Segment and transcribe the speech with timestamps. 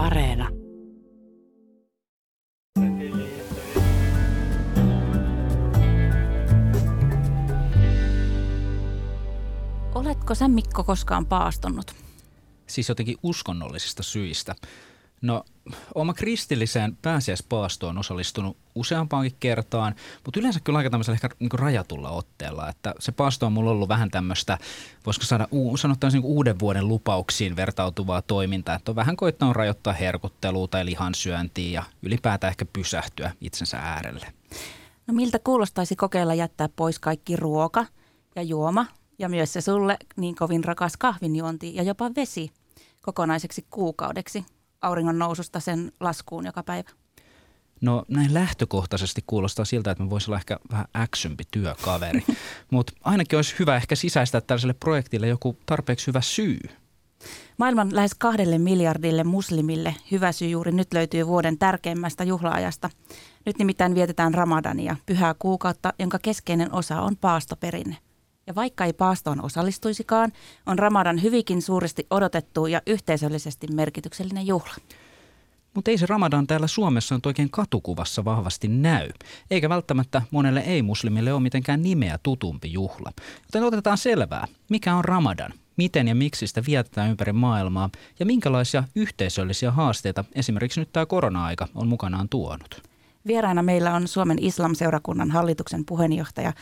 [0.00, 0.48] Areena.
[9.94, 11.94] Oletko sä Mikko koskaan paastonut?
[12.66, 14.54] Siis jotenkin uskonnollisista syistä.
[15.22, 15.44] No,
[15.94, 19.94] oma kristilliseen pääsiäispaastoon osallistunut useampaankin kertaan,
[20.24, 23.88] mutta yleensä kyllä aika tämmöisellä ehkä niin rajatulla otteella, että se paasto on mulla ollut
[23.88, 24.58] vähän tämmöistä,
[25.06, 30.68] voisiko saada sanottaisiin niin uuden vuoden lupauksiin vertautuvaa toimintaa, että on vähän koittanut rajoittaa herkuttelua
[30.68, 34.32] tai lihansyöntiä ja ylipäätään ehkä pysähtyä itsensä äärelle.
[35.06, 37.86] No miltä kuulostaisi kokeilla jättää pois kaikki ruoka
[38.36, 38.86] ja juoma
[39.18, 42.50] ja myös se sulle niin kovin rakas kahvinjuonti ja jopa vesi
[43.02, 44.44] kokonaiseksi kuukaudeksi
[44.82, 46.90] auringon noususta sen laskuun joka päivä?
[47.80, 52.24] No näin lähtökohtaisesti kuulostaa siltä, että me voisi olla ehkä vähän äksympi työkaveri,
[52.70, 56.60] mutta ainakin olisi hyvä ehkä sisäistää tällaiselle projektille joku tarpeeksi hyvä syy.
[57.58, 62.90] Maailman lähes kahdelle miljardille muslimille hyvä syy juuri nyt löytyy vuoden tärkeimmästä juhlaajasta.
[63.46, 67.96] Nyt nimittäin vietetään Ramadania, pyhää kuukautta, jonka keskeinen osa on paastoperinne.
[68.50, 70.32] Ja vaikka ei paastoon osallistuisikaan,
[70.66, 74.74] on Ramadan hyvinkin suuresti odotettu ja yhteisöllisesti merkityksellinen juhla.
[75.74, 79.08] Mutta ei se Ramadan täällä Suomessa on oikein katukuvassa vahvasti näy,
[79.50, 83.12] eikä välttämättä monelle ei-muslimille ole mitenkään nimeä tutumpi juhla.
[83.42, 88.84] Joten otetaan selvää, mikä on Ramadan, miten ja miksi sitä vietetään ympäri maailmaa ja minkälaisia
[88.94, 92.89] yhteisöllisiä haasteita esimerkiksi nyt tämä korona-aika on mukanaan tuonut.
[93.26, 96.52] Vieraana meillä on Suomen islamseurakunnan hallituksen puheenjohtaja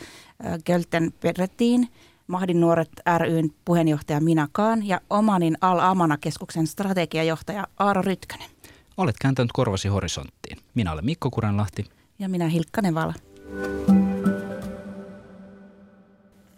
[0.65, 1.87] Gölten Pedrettiin,
[2.27, 8.49] Mahdin nuoret ryn puheenjohtaja Mina Kaan ja Omanin Al-Amana-keskuksen strategiajohtaja Aaro Rytkönen.
[8.97, 10.57] Olet kääntänyt korvasi horisonttiin.
[10.75, 11.85] Minä olen Mikko Kuranlahti.
[12.19, 13.13] Ja minä Hilkka Nevala.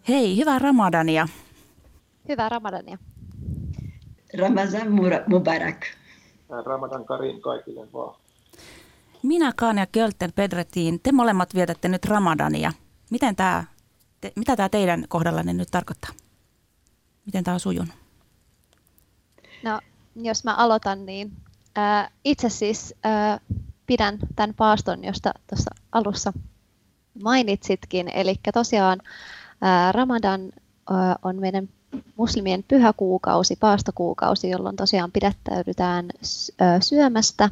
[0.08, 1.28] Hei, hyvää Ramadania.
[2.30, 2.98] Hyvää Ramadania.
[4.40, 4.92] Ramazan
[5.28, 5.86] Mubarak.
[6.66, 8.21] Ramadan Karim kaikille vaan.
[9.24, 12.72] Minä, Kaan ja Költen Pedretiin, te molemmat vietätte nyt Ramadania.
[13.12, 13.64] Miten tämä,
[14.22, 16.12] te, mitä tämä teidän kohdallanne nyt tarkoittaa?
[17.26, 17.96] Miten tämä on sujunut?
[19.64, 19.80] No,
[20.16, 21.32] jos mä aloitan, niin
[21.76, 23.40] ää, itse siis ää,
[23.86, 26.34] pidän tämän paaston, josta tuossa alussa
[27.24, 28.10] mainitsitkin.
[28.14, 29.00] Eli tosiaan
[29.62, 30.42] ää, Ramadan
[30.90, 31.70] ää, on meidän
[32.16, 36.10] muslimien pyhäkuukausi, paastokuukausi, jolloin tosiaan pidättäydytään
[36.82, 37.50] syömästä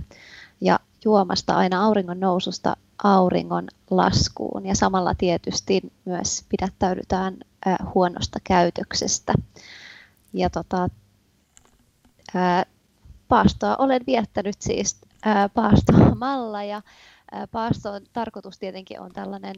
[0.62, 4.66] ja juomasta aina auringon noususta auringon laskuun.
[4.66, 7.38] Ja samalla tietysti myös pidättäydytään
[7.96, 9.34] huonosta käytöksestä.
[10.34, 10.90] Ja tota,
[13.28, 16.64] paastoa olen viettänyt siis ää, paastoamalla.
[16.64, 16.82] Ja
[17.52, 19.56] paaston tarkoitus tietenkin on tällainen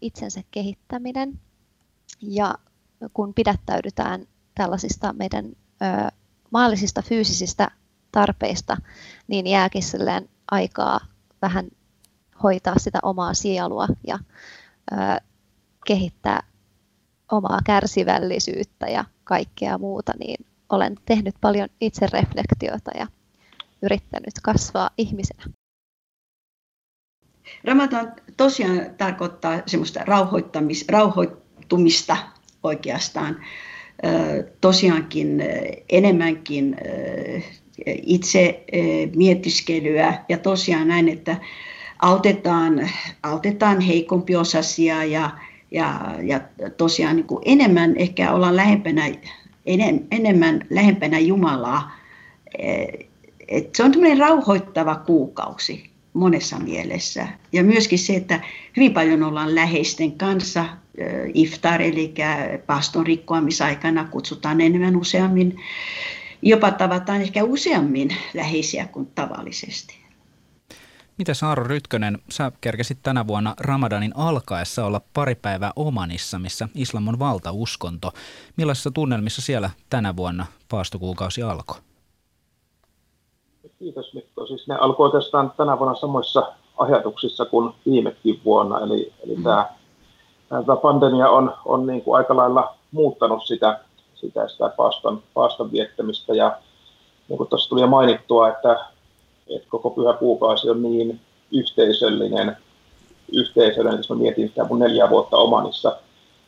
[0.00, 1.40] itsensä kehittäminen.
[2.22, 2.54] Ja
[3.12, 5.52] kun pidättäydytään tällaisista meidän
[6.50, 7.70] maallisista fyysisistä
[8.12, 8.76] tarpeista,
[9.28, 9.82] niin jääkin
[10.50, 11.00] aikaa
[11.42, 11.66] vähän
[12.42, 14.18] hoitaa sitä omaa sielua ja
[14.92, 14.96] ö,
[15.86, 16.42] kehittää
[17.32, 23.06] omaa kärsivällisyyttä ja kaikkea muuta, niin olen tehnyt paljon itsereflektiota ja
[23.82, 25.44] yrittänyt kasvaa ihmisenä.
[27.64, 32.16] Ramadan tosiaan tarkoittaa semmoista rauhoittamis, rauhoittumista
[32.62, 33.36] oikeastaan.
[34.60, 35.42] Tosiaankin
[35.88, 36.76] enemmänkin
[37.86, 38.64] itse
[39.16, 41.36] mietiskelyä ja tosiaan näin, että
[41.98, 42.90] autetaan,
[43.22, 45.30] autetaan heikompi osasia ja,
[45.70, 46.40] ja, ja
[46.76, 49.02] tosiaan niin kuin enemmän ehkä ollaan lähempänä,
[50.10, 51.96] enemmän lähempänä Jumalaa.
[52.58, 52.88] Eh,
[53.48, 57.28] et se on tämmöinen rauhoittava kuukausi monessa mielessä.
[57.52, 58.40] Ja myöskin se, että
[58.76, 60.64] hyvin paljon ollaan läheisten kanssa,
[61.34, 62.14] iftar eli
[62.66, 65.56] paston rikkoamisaikana kutsutaan enemmän useammin
[66.44, 70.04] jopa tavataan ehkä useammin läheisiä kuin tavallisesti.
[71.18, 77.08] Mitä Saaro Rytkönen, sä kerkesit tänä vuonna Ramadanin alkaessa olla pari päivää Omanissa, missä islam
[77.08, 78.12] on valtauskonto.
[78.56, 81.76] Millaisissa tunnelmissa siellä tänä vuonna paastokuukausi alkoi?
[83.78, 84.46] Kiitos Mikko.
[84.46, 88.80] Siis ne alkoi oikeastaan tänä vuonna samoissa ajatuksissa kuin viimekin vuonna.
[88.80, 89.42] Eli, eli mm.
[89.42, 89.68] tämä,
[90.48, 93.80] tämä pandemia on, on niin kuin aika lailla muuttanut sitä
[94.24, 96.34] sitä, sitä paaston, paaston viettämistä.
[96.34, 96.56] Ja
[97.28, 98.76] niin kuin tuossa tuli jo mainittua, että,
[99.48, 101.20] että koko pyhä kuukausi on niin
[101.52, 102.56] yhteisöllinen,
[103.32, 105.96] yhteisöllinen, jos mä mietin sitä mun neljä vuotta Omanissa,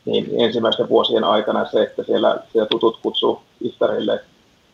[0.04, 4.24] niin ensimmäisten vuosien aikana se, että siellä, siellä tutut kutsu iftarille,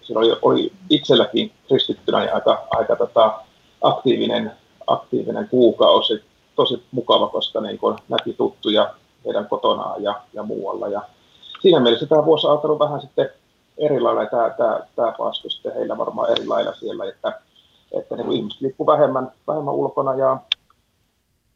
[0.02, 3.40] se oli, oli itselläkin kristittynä niin aika, aika tota,
[3.80, 4.52] aktiivinen,
[4.86, 6.24] aktiivinen kuukausi,
[6.56, 7.78] tosi mukava, koska niin
[8.08, 8.94] näki tuttuja
[9.24, 10.88] heidän kotonaan ja, ja muualla.
[10.88, 11.02] Ja
[11.62, 13.30] siinä mielessä tämä vuosi on alkanut vähän sitten
[13.78, 17.40] eri lailla, tämä, tämä, tämä paasto sitten heillä varmaan eri lailla siellä, että
[17.92, 20.38] että niin ihmiset liikkuu vähemmän, vähemmän ulkona ja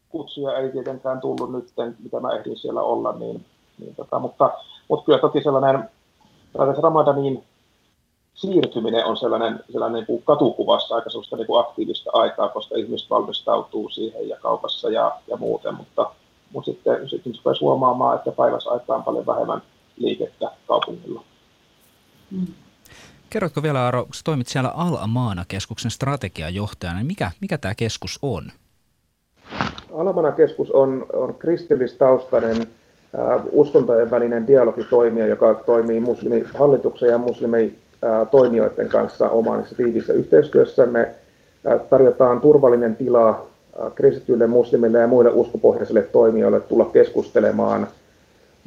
[0.09, 1.73] kutsuja ei tietenkään tullut nyt,
[2.03, 3.45] mitä mä ehdin siellä olla, niin,
[3.79, 4.51] niin tota, mutta,
[4.87, 5.89] mutta kyllä toki sellainen,
[6.81, 7.43] Ramadaniin
[8.33, 13.09] siirtyminen on sellainen, sellainen niin kuin katukuvassa aika sellaista niin kuin aktiivista aikaa, koska ihmiset
[13.09, 16.11] valmistautuu siihen ja kaupassa ja, ja muuten, mutta,
[16.53, 19.61] mutta sitten, sitten rupesi huomaamaan, että päivässä aikaan on paljon vähemmän
[19.97, 21.23] liikettä kaupungilla.
[22.31, 22.47] Mm.
[23.29, 28.51] Kerrotko vielä, Aaro, kun toimit siellä Al-Amaana-keskuksen strategiajohtajana, niin mikä, mikä tämä keskus on?
[29.93, 37.75] Al-Amaana-keskus on, on kristillistaustainen äh, uskontojen välinen dialogitoimija, joka toimii muslimihallituksen ja muslimi
[38.31, 40.85] toimijoiden kanssa Omanissa tiivissä yhteistyössä.
[40.85, 41.15] Me
[41.89, 43.47] tarjotaan turvallinen tila
[43.95, 47.87] kristityille, muslimille ja muille uskopohjaisille toimijoille tulla keskustelemaan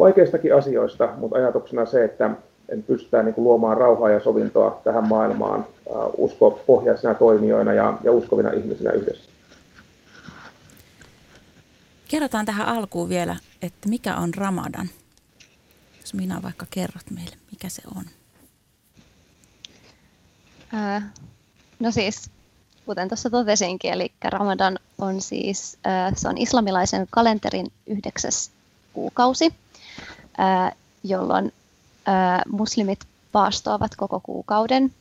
[0.01, 2.31] vaikeistakin asioista, mutta ajatuksena se, että
[2.69, 5.67] en pystytään niin kuin luomaan rauhaa ja sovintoa tähän maailmaan
[6.17, 9.31] uskopohjaisina toimijoina ja, ja uskovina ihmisinä yhdessä.
[12.09, 14.89] Kerrotaan tähän alkuun vielä, että mikä on Ramadan.
[16.01, 18.05] Jos minä vaikka kerrot meille, mikä se on.
[21.81, 22.31] no siis,
[22.87, 25.79] kuten tuossa totesinkin, eli Ramadan on siis,
[26.17, 28.51] se on islamilaisen kalenterin yhdeksäs
[28.93, 29.55] kuukausi,
[31.05, 31.53] jolloin
[32.49, 33.01] muslimit
[33.33, 34.95] paastoavat koko kuukauden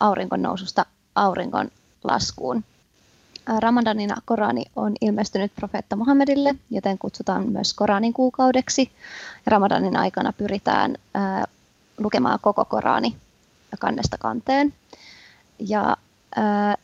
[0.00, 1.68] auringon noususta auringon
[2.04, 2.64] laskuun.
[3.58, 8.90] Ramadanina Korani on ilmestynyt profeetta Muhammedille, joten kutsutaan myös Koranin kuukaudeksi.
[9.46, 10.96] Ramadanin aikana pyritään
[11.98, 13.16] lukemaan koko Korani
[13.78, 14.74] kannesta kanteen.
[15.58, 15.96] Ja
[16.36, 16.76] ää,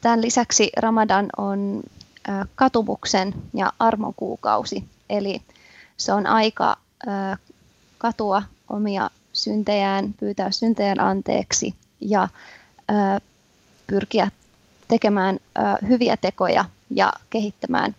[0.00, 1.82] tämän lisäksi Ramadan on
[2.28, 5.42] ää, katumuksen ja armon kuukausi, eli
[6.00, 6.76] se on aika
[7.06, 7.36] ää,
[7.98, 12.28] katua omia syntejään, pyytää syntejään anteeksi ja
[12.88, 13.20] ää,
[13.86, 14.30] pyrkiä
[14.88, 17.94] tekemään ää, hyviä tekoja ja kehittämään,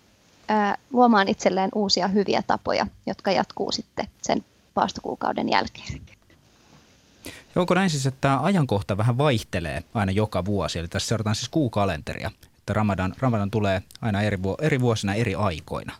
[0.48, 6.02] ää, luomaan itselleen uusia hyviä tapoja, jotka jatkuu sitten sen paastokuukauden jälkeen.
[7.56, 10.80] Onko näin siis, että tämä ajankohta vähän vaihtelee aina joka vuosi?
[10.80, 14.22] Eli tässä seurataan siis kuukalenteria, että Ramadan, Ramadan tulee aina
[14.62, 15.94] eri vuosina eri aikoina.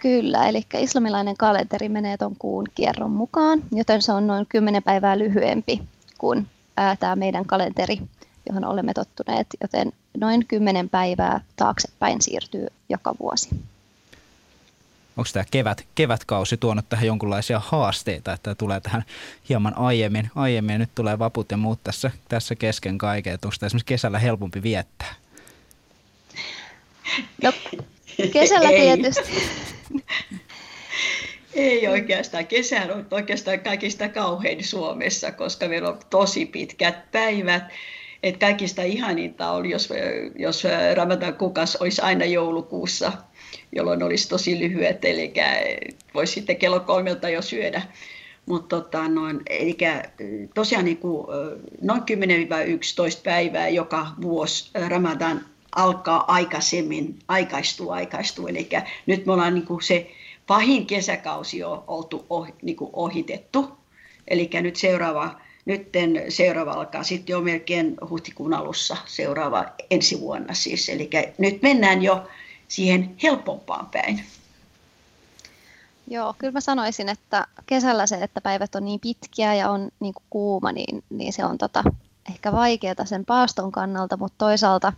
[0.00, 5.18] Kyllä, eli islamilainen kalenteri menee tuon kuun kierron mukaan, joten se on noin 10 päivää
[5.18, 5.82] lyhyempi
[6.18, 6.46] kuin
[7.00, 8.00] tämä meidän kalenteri,
[8.48, 13.48] johon olemme tottuneet, joten noin 10 päivää taaksepäin siirtyy joka vuosi
[15.16, 19.04] onko tämä kevät, kevätkausi tuonut tähän jonkinlaisia haasteita, että tulee tähän
[19.48, 23.56] hieman aiemmin, aiemmin ja nyt tulee vaput ja muut tässä, tässä kesken kaiken, että onko
[23.60, 25.14] tämä esimerkiksi kesällä helpompi viettää?
[27.42, 27.52] No,
[28.32, 29.42] kesällä tietysti.
[31.54, 32.46] Ei oikeastaan.
[32.46, 37.62] Kesä on oikeastaan kaikista kauhein Suomessa, koska meillä on tosi pitkät päivät.
[38.22, 39.88] Et kaikista ihaninta oli, jos,
[40.38, 40.64] jos
[40.94, 43.12] Ramadan kukas olisi aina joulukuussa–
[43.72, 45.32] jolloin olisi tosi lyhyet, eli
[46.14, 47.82] voisi sitten kello kolmelta jo syödä.
[48.46, 49.76] Mutta tota, noin, eli
[50.54, 51.26] tosiaan niin kuin,
[51.80, 52.04] noin 10-11
[53.24, 55.46] päivää joka vuosi Ramadan
[55.76, 58.46] alkaa aikaisemmin, aikaistuu, aikaistuu.
[58.46, 58.68] Eli
[59.06, 60.10] nyt me ollaan niin kuin se
[60.46, 63.78] pahin kesäkausi on oltu ohi, niin kuin ohitettu.
[64.28, 70.88] Eli nyt seuraava, nytten seuraava alkaa sitten jo melkein huhtikuun alussa seuraava ensi vuonna siis.
[70.88, 72.28] Eli nyt mennään jo
[72.68, 74.24] siihen helpompaan päin.
[76.08, 80.14] Joo, kyllä mä sanoisin, että kesällä se, että päivät on niin pitkiä ja on niin
[80.14, 81.84] kuin kuuma, niin, niin se on tota,
[82.30, 84.92] ehkä vaikeaa sen paaston kannalta, mutta toisaalta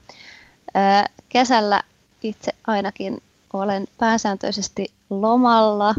[1.29, 1.83] kesällä
[2.23, 5.95] itse ainakin olen pääsääntöisesti lomalla,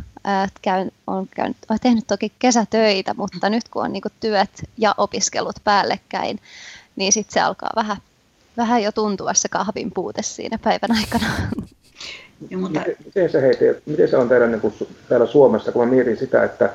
[0.62, 4.96] käyn, on käynyt, olen tehnyt toki kesätöitä, mutta nyt kun on niin kuin työt ja
[4.98, 6.40] opiskelut päällekkäin,
[6.96, 7.98] niin sitten se alkaa vähän
[8.58, 11.26] vähän jo tuntua se kahvin puute siinä päivän aikana.
[12.50, 12.82] Ja, mutta...
[13.06, 14.74] miten, se, hei, miten se on teidän niin kuin,
[15.10, 16.70] täällä Suomessa, kun mä mietin sitä, että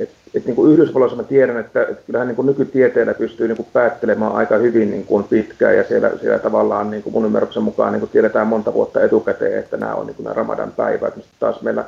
[0.00, 3.56] et, et, niin kuin Yhdysvalloissa mä tiedän, että et kyllähän niin kuin nykytieteellä pystyy niin
[3.56, 7.62] kuin päättelemään aika hyvin niin kuin pitkään ja siellä, siellä tavallaan niin kuin mun ymmärryksen
[7.62, 11.16] mukaan niin kuin tiedetään monta vuotta etukäteen, että nämä on niin kuin nämä Ramadan päivät.
[11.16, 11.84] Mutta taas meillä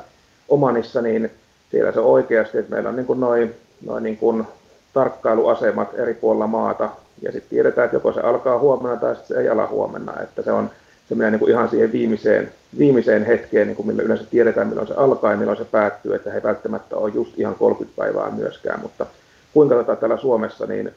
[0.49, 1.31] Omanissa, niin
[1.71, 4.47] siellä se oikeasti, että meillä on niin kuin noin, noin niin kuin
[4.93, 6.89] tarkkailuasemat eri puolilla maata,
[7.21, 10.41] ja sitten tiedetään, että joko se alkaa huomenna tai sitten se ei ala huomenna, että
[10.41, 10.69] se on
[11.09, 14.87] se menee niin kuin ihan siihen viimeiseen, viimeiseen hetkeen, niin kuin millä yleensä tiedetään, milloin
[14.87, 18.31] se alkaa ja milloin se päättyy, että he ei välttämättä ole just ihan 30 päivää
[18.31, 19.05] myöskään, mutta
[19.53, 20.91] kuinka tota täällä Suomessa, niin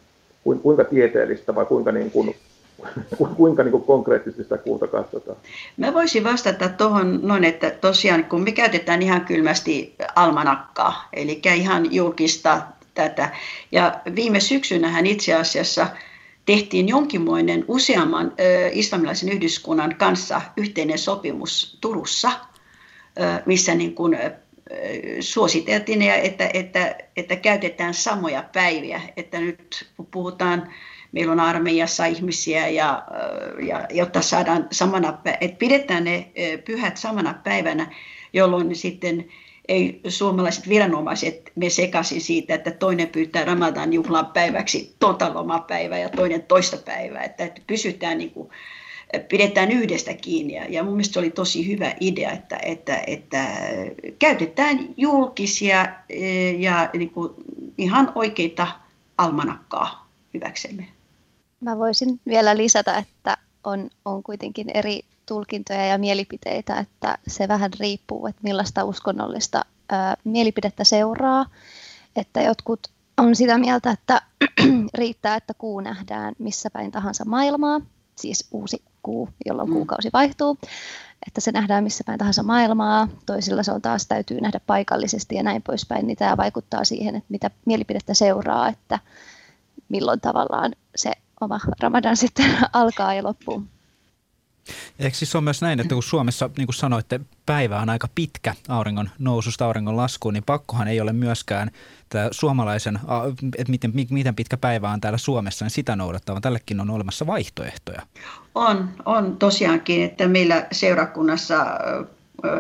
[0.63, 2.37] kuinka tieteellistä vai kuinka, niin kuin,
[3.37, 5.37] kuinka niin kuin konkreettisesti sitä kuuta katsotaan?
[5.77, 11.95] Mä voisin vastata tuohon noin, että tosiaan kun me käytetään ihan kylmästi almanakkaa, eli ihan
[11.95, 12.63] julkista
[12.95, 13.29] tätä.
[13.73, 15.87] Ja viime syksynähän itse asiassa
[16.47, 18.33] tehtiin jonkinmoinen useamman
[18.73, 22.31] islamilaisen yhdyskunnan kanssa yhteinen sopimus Turussa,
[23.47, 24.19] missä niin kuin
[25.21, 29.01] suositeltiin, että, että, että käytetään samoja päiviä.
[29.17, 30.73] Että nyt puhutaan,
[31.13, 33.05] meillä on armeijassa ihmisiä, ja,
[33.67, 36.33] ja jotta saadaan samana, että pidetään ne
[36.65, 37.95] pyhät samana päivänä,
[38.33, 39.29] jolloin sitten
[39.69, 46.09] ei suomalaiset viranomaiset me sekaisin siitä, että toinen pyytää Ramadan juhlan päiväksi tota lomapäivää ja
[46.09, 48.51] toinen toista päivää, että, että pysytään niin kuin,
[49.29, 50.55] pidetään yhdestä kiinni.
[50.69, 53.47] Ja mun mielestä se oli tosi hyvä idea, että, että, että
[54.19, 57.33] käytetään julkisia e, ja niin kuin
[57.79, 58.67] ihan oikeita
[59.19, 60.89] almanakkaa hyväksemme.
[61.61, 67.71] Mä voisin vielä lisätä, että on, on kuitenkin eri tulkintoja ja mielipiteitä, että se vähän
[67.81, 71.47] riippuu, että millaista uskonnollista ää, mielipidettä seuraa.
[72.17, 72.89] Että jotkut
[73.19, 74.23] on sitä mieltä, että
[74.99, 77.81] riittää, että kuu nähdään missä päin tahansa maailmaa,
[78.17, 79.75] siis uusi kuu, jolloin mm.
[79.75, 80.59] kuukausi vaihtuu,
[81.27, 83.09] että se nähdään missä päin tahansa maailmaa.
[83.27, 87.27] Toisilla se on taas täytyy nähdä paikallisesti ja näin poispäin, niin tämä vaikuttaa siihen, että
[87.29, 88.99] mitä mielipidettä seuraa, että
[89.89, 93.63] milloin tavallaan se oma Ramadan sitten alkaa ja loppuu.
[94.99, 98.55] Eikö siis ole myös näin, että kun Suomessa, niin kuin sanoitte, päivä on aika pitkä
[98.69, 101.71] auringon noususta auringon laskuun, niin pakkohan ei ole myöskään
[102.09, 102.99] tämä suomalaisen,
[103.59, 107.27] että miten, miten pitkä päivä on täällä Suomessa, niin sitä noudattaa, vaan tällekin on olemassa
[107.27, 108.03] vaihtoehtoja.
[108.55, 111.67] On, on tosiaankin, että meillä seurakunnassa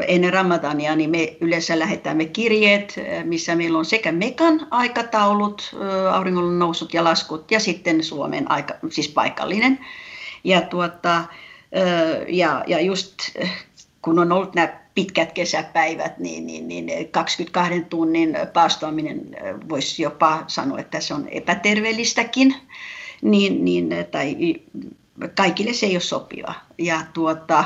[0.06, 2.94] ennen Ramadania, niin me yleensä lähetämme kirjeet,
[3.24, 5.76] missä meillä on sekä Mekan aikataulut,
[6.12, 9.78] auringon nousut ja laskut, ja sitten Suomen aika, siis paikallinen.
[10.44, 11.24] Ja tuota,
[12.28, 13.14] ja, ja just
[14.02, 19.20] kun on ollut nämä pitkät kesäpäivät, niin, niin, niin 22 tunnin paastoaminen
[19.68, 22.54] voisi jopa sanoa, että se on epäterveellistäkin,
[23.22, 24.36] niin, niin, tai
[25.36, 26.54] kaikille se ei ole sopiva.
[26.78, 27.64] Ja, tuota,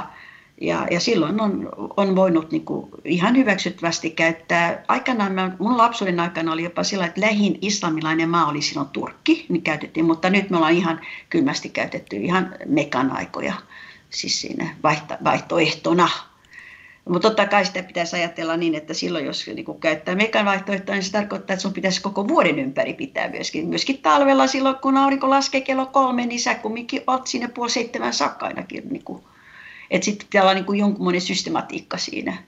[0.60, 4.84] ja, ja silloin on, on voinut niin kuin ihan hyväksyttävästi käyttää.
[4.88, 9.46] Aikanaan, mä, mun lapsuuden aikana oli jopa sillä, että lähin islamilainen maa oli silloin Turkki,
[9.48, 11.00] niin käytettiin, mutta nyt me ollaan ihan
[11.30, 13.54] kylmästi käytetty ihan mekan aikoja
[14.10, 14.76] siis siinä
[15.24, 16.08] vaihtoehtona.
[17.08, 21.02] Mutta totta kai sitä pitäisi ajatella niin, että silloin jos niin käyttää mekan vaihtoehtoa, niin
[21.02, 23.68] se tarkoittaa, että sun pitäisi koko vuoden ympäri pitää myöskin.
[23.68, 28.14] Myöskin talvella silloin, kun aurinko laskee kello kolme, niin sä kumminkin olet sinne puoli seitsemän
[28.14, 28.88] saakka ainakin.
[28.90, 29.22] Niin kuin,
[29.90, 32.42] että sitten pitää olla niin kuin jonkunmoinen systematiikka siinä.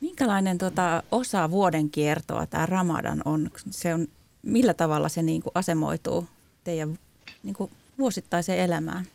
[0.00, 3.50] Minkälainen tuota, osa vuoden kiertoa tämä Ramadan on?
[3.70, 4.08] Se on
[4.42, 6.26] millä tavalla se niin kuin asemoituu
[6.64, 6.98] teidän
[7.42, 7.70] niin kuin
[8.02, 9.06] vuosittaiseen elämään?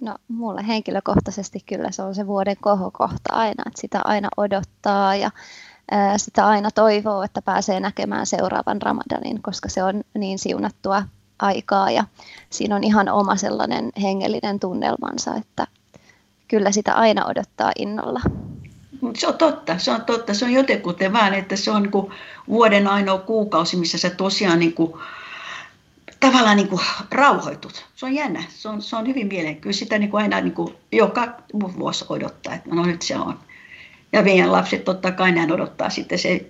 [0.00, 5.30] No mulle henkilökohtaisesti kyllä se on se vuoden kohokohta aina, että sitä aina odottaa ja
[6.16, 11.02] sitä aina toivoo, että pääsee näkemään seuraavan Ramadanin, koska se on niin siunattua
[11.38, 12.04] aikaa ja
[12.50, 15.66] siinä on ihan oma sellainen hengellinen tunnelmansa, että
[16.48, 18.20] kyllä sitä aina odottaa innolla.
[19.14, 20.34] Se on totta, se on totta.
[20.34, 22.12] Se on jotenkuten vaan, että se on niin
[22.48, 24.92] vuoden ainoa kuukausi, missä sä tosiaan niin kuin,
[26.20, 27.86] tavallaan niin kuin rauhoitut.
[27.94, 29.78] Se on jännä, se on, se on hyvin mielenkiintoista.
[29.78, 31.34] Sitä niin kuin aina niin kuin joka
[31.78, 33.38] vuosi odottaa, että no nyt se on.
[34.12, 36.46] Ja meidän lapset totta kai näin odottaa sitten se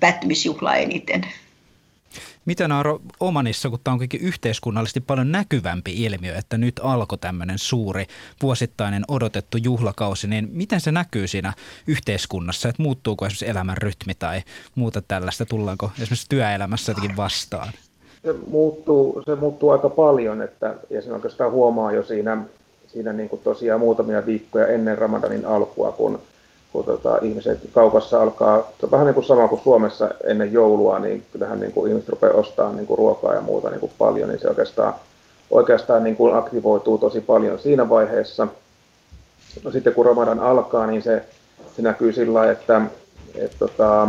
[0.00, 1.26] päättymisjuhla eniten.
[2.44, 7.58] Miten Aaro Omanissa, kun tämä on kuitenkin yhteiskunnallisesti paljon näkyvämpi ilmiö, että nyt alkoi tämmöinen
[7.58, 8.06] suuri
[8.42, 11.52] vuosittainen odotettu juhlakausi, niin miten se näkyy siinä
[11.86, 14.42] yhteiskunnassa, että muuttuuko esimerkiksi elämän rytmi tai
[14.74, 17.72] muuta tällaista, tullaanko esimerkiksi työelämässä jotenkin vastaan?
[18.24, 22.44] Se muuttuu, se muuttuu aika paljon, että, ja sen oikeastaan huomaa jo siinä,
[22.86, 26.20] siinä niin kuin tosiaan muutamia viikkoja ennen Ramadanin alkua, kun
[26.72, 31.60] kun tota, ihmiset kaupassa alkaa, vähän niin kuin sama kuin Suomessa ennen joulua, niin kyllähän
[31.60, 34.48] niin kuin ihmiset rupeaa ostamaan niin kuin ruokaa ja muuta niin kuin paljon, niin se
[34.48, 34.94] oikeastaan,
[35.50, 38.48] oikeastaan niin kuin aktivoituu tosi paljon siinä vaiheessa.
[39.64, 41.22] No sitten kun Ramadan alkaa, niin se,
[41.76, 42.80] se näkyy sillä että
[43.34, 44.08] et, tota,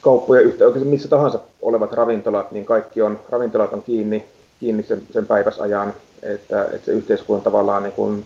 [0.00, 4.24] kauppojen yhtä, oikein missä tahansa olevat ravintolat, niin kaikki on, ravintolat on kiinni,
[4.60, 8.24] kiinni sen, sen päiväsajan, että, että se yhteiskunta tavallaan niin kuin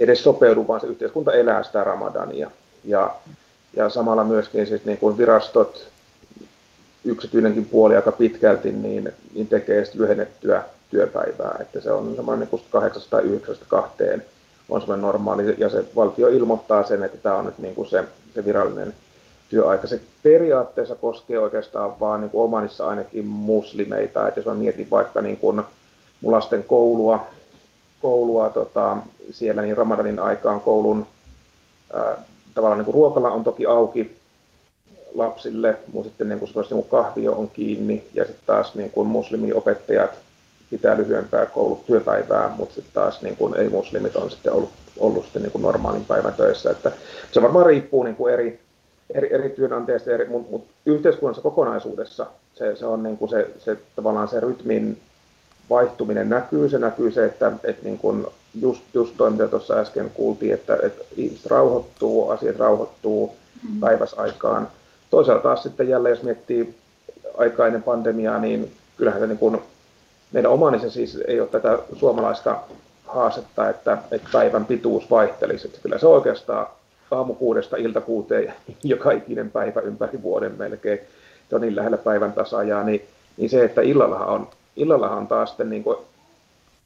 [0.00, 2.50] edes sopeudu, vaan se yhteiskunta elää sitä ramadania.
[2.84, 3.14] Ja,
[3.76, 5.86] ja samalla myöskin siis niin kuin virastot,
[7.04, 13.02] yksityinenkin puoli aika pitkälti, niin, niin tekee lyhennettyä työpäivää, että se on semmoinen niin 8
[13.10, 14.24] tai 9 kahteen
[14.68, 18.04] on semmoinen normaali, ja se valtio ilmoittaa sen, että tämä on nyt niin kuin se,
[18.34, 18.94] se virallinen
[19.48, 19.86] työaika.
[19.86, 25.20] Se periaatteessa koskee oikeastaan vaan niin kuin omanissa ainakin muslimeita, että jos mä mietin vaikka
[25.20, 25.62] niin kuin
[26.20, 27.26] mun lasten koulua,
[28.02, 28.96] koulua tota,
[29.30, 31.06] siellä, niin Ramadanin aikaan koulun
[31.92, 32.16] ää,
[32.54, 34.20] tavallaan niin kuin ruokala on toki auki,
[35.14, 40.10] lapsille, mutta sitten niin kuin niin kahvio on kiinni ja sitten taas niin kuin muslimiopettajat
[40.70, 45.52] pitää lyhyempää koulutyöpäivää, mutta sitten taas niin kuin ei-muslimit on sitten ollut, ollut sitten niin
[45.52, 46.70] kuin normaalin päivän töissä.
[46.70, 46.92] Että
[47.32, 48.60] se varmaan riippuu niin kuin eri,
[49.14, 53.76] eri, eri työnantajista, eri, mutta mut yhteiskunnassa kokonaisuudessa se, se on niin kuin se, se,
[53.96, 54.98] tavallaan se rytmin
[55.70, 56.68] vaihtuminen näkyy.
[56.68, 58.26] Se näkyy se, että, että niin kuin
[58.60, 63.80] just, just toi, mitä tuossa äsken kuultiin, että, että ihmiset rauhoittuu, asiat rauhoittuu mm-hmm.
[63.80, 64.68] päiväsaikaan.
[65.10, 66.74] Toisaalta taas sitten jälleen, jos miettii
[67.38, 69.58] aikaa ennen pandemiaa, niin kyllähän se niin kuin,
[70.32, 72.56] meidän omani siis ei ole tätä suomalaista
[73.06, 75.68] haastetta, että, että päivän pituus vaihtelisi.
[75.68, 76.66] Että kyllä se oikeastaan
[77.10, 81.00] aamu kuudesta ilta kuuteen joka ikinen päivä ympäri vuoden melkein.
[81.50, 83.02] Se on niin lähellä päivän tasajaa, niin,
[83.36, 85.96] niin se, että illallahan on, illallahan on taas sitten niin kuin,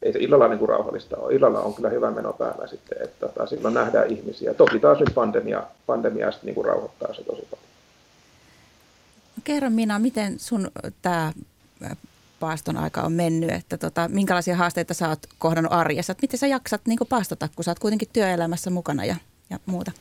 [0.03, 1.35] ei se illalla niin kuin rauhallista ole.
[1.35, 4.55] Illalla on kyllä hyvä meno päällä sitten, että tota, silloin nähdään ihmisiä.
[4.55, 7.69] Toki taas nyt pandemia, pandemia sitten niin kuin rauhoittaa se tosi paljon.
[9.45, 10.71] Kerro Minna, miten sun
[11.03, 11.33] tämä
[12.41, 16.47] paaston aika on mennyt, että tota, minkälaisia haasteita sä oot kohdannut arjessa, että miten sä
[16.47, 19.17] jaksat niin paastota, kun sä oot kuitenkin työelämässä mukana ja,
[19.51, 19.93] ja muuta?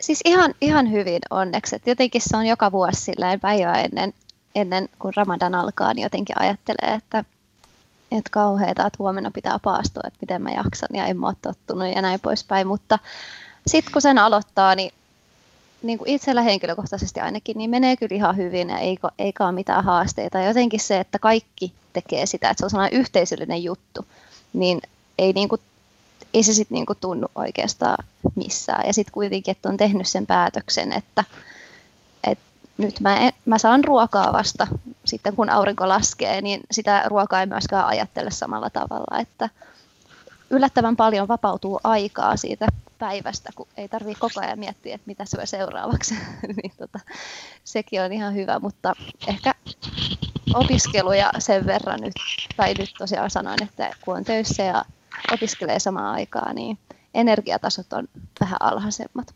[0.00, 4.12] Siis ihan, ihan hyvin onneksi, että jotenkin se on joka vuosi silleen päivää ennen,
[4.54, 7.24] ennen kuin Ramadan alkaa, niin jotenkin ajattelee, että,
[8.12, 11.94] että kauheeta, että huomenna pitää paastua, että miten mä jaksan ja en mä ole tottunut
[11.94, 12.98] ja näin poispäin, mutta
[13.66, 14.92] sitten kun sen aloittaa, niin
[15.82, 19.84] niin kuin itsellä henkilökohtaisesti ainakin, niin menee kyllä ihan hyvin ja eikä, eikä ole mitään
[19.84, 20.40] haasteita.
[20.40, 24.06] Jotenkin se, että kaikki tekee sitä, että se on sellainen yhteisöllinen juttu,
[24.52, 24.80] niin
[25.18, 25.60] ei, niin kuin,
[26.34, 28.04] ei se sitten niin tunnu oikeastaan
[28.34, 28.86] missään.
[28.86, 31.24] Ja sitten kuitenkin, että on tehnyt sen päätöksen, että
[32.80, 34.66] nyt mä, mä saan ruokaa vasta
[35.04, 39.48] sitten, kun aurinko laskee, niin sitä ruokaa ei myöskään ajattele samalla tavalla, että
[40.50, 42.66] yllättävän paljon vapautuu aikaa siitä
[42.98, 46.14] päivästä, kun ei tarvitse koko ajan miettiä, että mitä syö seuraavaksi.
[46.62, 47.00] niin tota,
[47.64, 48.92] sekin on ihan hyvä, mutta
[49.28, 49.54] ehkä
[50.54, 52.12] opiskeluja sen verran nyt,
[52.56, 54.84] tai nyt tosiaan sanoin, että kun on töissä ja
[55.32, 56.78] opiskelee samaan aikaan, niin
[57.14, 58.08] energiatasot on
[58.40, 59.32] vähän alhaisemmat.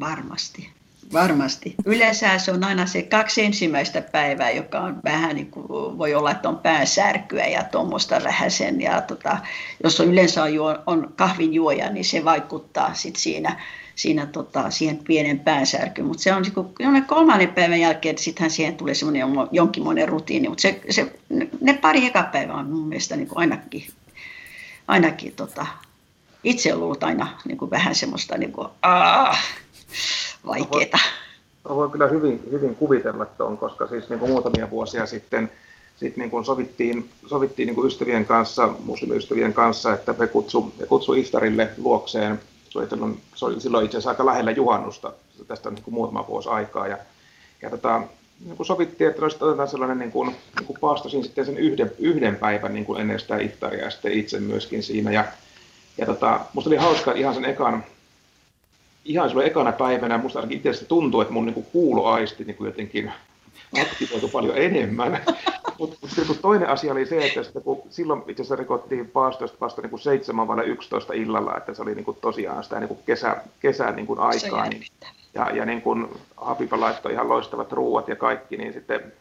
[0.00, 0.72] Varmasti.
[1.14, 1.74] Varmasti.
[1.84, 5.66] Yleensä se on aina se kaksi ensimmäistä päivää, joka on vähän niin kuin,
[5.98, 8.80] voi olla, että on päänsärkyä ja tuommoista sen.
[8.80, 9.38] Ja tota,
[9.84, 13.60] jos on yleensä on, juo, on kahvin juoja, niin se vaikuttaa sit siinä,
[13.94, 16.06] siinä tota, siihen pienen päänsärkyyn.
[16.06, 16.42] Mutta se on
[16.78, 20.48] niin kolmannen päivän jälkeen, sittenhän siihen tulee semmoinen jonkinmoinen rutiini.
[20.48, 21.12] Mutta se, se,
[21.60, 23.86] ne pari eka päivää on mun mielestä niin kuin ainakin,
[24.88, 25.66] ainakin tota,
[26.44, 29.38] itse ollut aina niin kuin vähän semmoista niin kuin, aah,
[30.46, 30.98] vaikeaa.
[31.68, 35.50] Mä voin kyllä hyvin, hyvin kuvitella tuon, koska siis niin kuin muutamia vuosia sitten
[35.96, 41.14] sit niin kuin sovittiin, sovittiin niin kuin ystävien kanssa, muslimiystävien kanssa, että me kutsu, kutsu
[41.14, 42.40] Iftarille luokseen.
[42.70, 42.86] Se oli,
[43.34, 45.12] se oli silloin itse asiassa aika lähellä juhannusta,
[45.48, 46.88] tästä on niin kuin muutama vuosi aikaa.
[46.88, 46.98] Ja,
[47.62, 48.02] ja tota,
[48.44, 52.36] niin kuin sovittiin, että otetaan sellainen niin kuin, niin kuin paastosin sitten sen yhden, yhden
[52.36, 55.12] päivän niin kuin ennen sitä iftaria ja sitten itse myöskin siinä.
[55.12, 55.24] Ja,
[55.98, 57.84] ja tota, musta oli hauska ihan sen ekan,
[59.04, 63.12] ihan silloin ekana päivänä, musta ainakin itse tuntuu, että mun niin kuuloaisti niin kuin jotenkin
[63.82, 65.20] aktivoitu paljon enemmän.
[65.78, 65.96] Mutta
[66.28, 69.90] mut toinen asia oli se, että sitten, kun silloin itse asiassa rikottiin paastoista vasta niin
[69.90, 73.36] kuin 7 vai 11 illalla, että se oli niin kuin tosiaan sitä niin kuin kesä,
[73.60, 74.68] kesän niin kuin aikaa.
[74.68, 74.82] Niin,
[75.34, 79.12] ja, ja niin kuin Hapipa laittoi ihan loistavat ruuat ja kaikki, niin sitten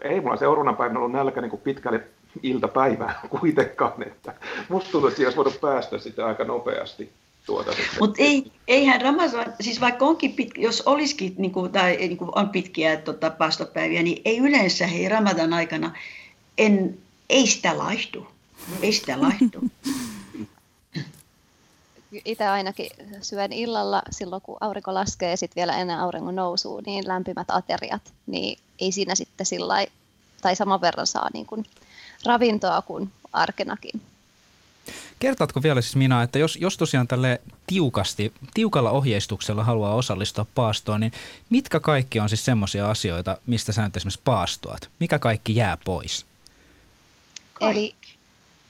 [0.00, 2.00] ei mulla seuraavana päivänä ollut nälkä niin kuin pitkälle
[2.42, 4.34] iltapäivään kuitenkaan, että
[4.68, 7.12] musta tuntuu, että olisi voinut päästä sitä aika nopeasti
[7.46, 12.16] tuota Mutta ei, eihän Ramazan, siis vaikka onkin pitkä, jos olisikin niin kuin, tai niin
[12.16, 15.92] kuin on pitkiä tota, paastopäiviä, niin ei yleensä hei Ramadan aikana,
[16.58, 16.98] en,
[17.30, 18.26] ei sitä laihdu.
[18.82, 19.60] Ei sitä laihdu.
[22.24, 22.90] Itse ainakin
[23.22, 28.12] syön illalla silloin, kun aurinko laskee ja sitten vielä ennen auringon nousua, niin lämpimät ateriat,
[28.26, 29.86] niin ei siinä sitten sillä
[30.42, 31.66] tai saman verran saa niin kuin
[32.24, 34.00] ravintoa kuin arkenakin.
[35.24, 41.00] Kertaatko vielä siis Minä, että jos, jos tosiaan tälle tiukasti, tiukalla ohjeistuksella haluaa osallistua paastoon,
[41.00, 41.12] niin
[41.50, 44.88] mitkä kaikki on siis semmoisia asioita, mistä sä nyt esimerkiksi paastoat?
[45.00, 46.26] Mikä kaikki jää pois?
[47.60, 47.94] Eli,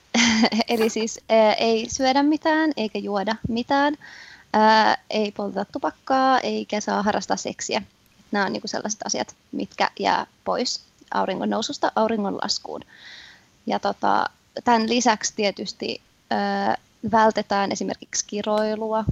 [0.67, 3.97] eli siis ää, ei syödä mitään eikä juoda mitään,
[4.53, 7.81] ää, ei polteta tupakkaa eikä saa harrastaa seksiä.
[8.31, 10.81] Nämä on niinku sellaiset asiat, mitkä jää pois
[11.13, 12.81] auringon noususta auringon laskuun.
[13.67, 14.29] Ja tota,
[14.63, 16.01] tämän lisäksi tietysti
[17.11, 19.05] vältetään esimerkiksi kiroilua,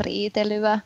[0.00, 0.80] riitelyä,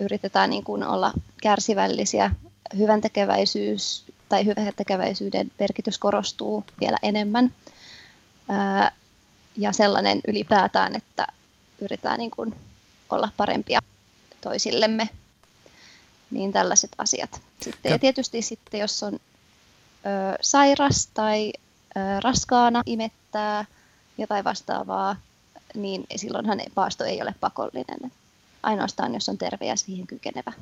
[0.00, 2.30] yritetään niin kuin olla kärsivällisiä,
[2.78, 7.54] hyvän tekeväisyys tai hyvän tekeväisyyden merkitys korostuu vielä enemmän.
[9.56, 11.26] Ja sellainen ylipäätään, että
[11.80, 12.54] yritetään niin kuin
[13.10, 13.80] olla parempia
[14.40, 15.08] toisillemme
[16.30, 17.40] niin tällaiset asiat.
[17.60, 19.18] Sitten, ja tietysti sitten, jos on ö,
[20.40, 21.52] sairas tai
[21.96, 23.64] ö, raskaana, imettää
[24.18, 25.16] jotain vastaavaa,
[25.74, 28.12] niin silloinhan paasto ei ole pakollinen.
[28.62, 30.52] Ainoastaan, jos on terve ja siihen kykenevä.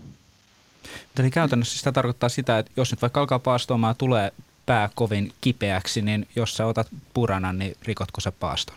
[1.19, 4.33] Eli käytännössä sitä tarkoittaa sitä, että jos nyt vaikka alkaa paastoamaan tulee
[4.67, 8.77] pää kovin kipeäksi, niin jos sä otat puranan, niin rikotko sä paaston?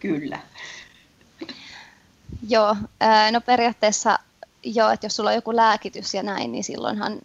[0.00, 0.38] Kyllä.
[2.48, 2.76] Joo,
[3.30, 4.18] no periaatteessa
[4.62, 7.18] joo, että jos sulla on joku lääkitys ja näin, niin silloinhan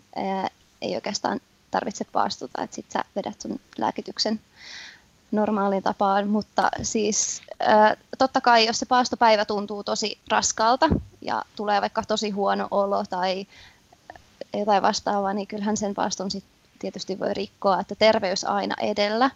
[0.81, 4.39] ei oikeastaan tarvitse paastuta, että sit sä vedät sun lääkityksen
[5.31, 7.41] normaaliin tapaan, mutta siis
[8.17, 10.89] totta kai jos se paastopäivä tuntuu tosi raskalta
[11.21, 13.47] ja tulee vaikka tosi huono olo tai
[14.53, 16.43] jotain vastaavaa, niin kyllähän sen paaston sit
[16.79, 19.29] tietysti voi rikkoa, että terveys aina edellä.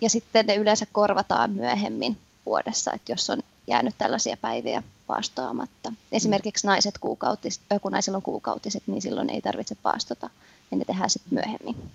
[0.00, 5.92] Ja sitten ne yleensä korvataan myöhemmin vuodessa, että jos on jäänyt tällaisia päiviä paastoamatta.
[6.12, 10.30] Esimerkiksi naiset kuukautis, kun naisilla on kuukautiset, niin silloin ei tarvitse paastota
[10.70, 11.90] ja ne tehdään sitten myöhemmin.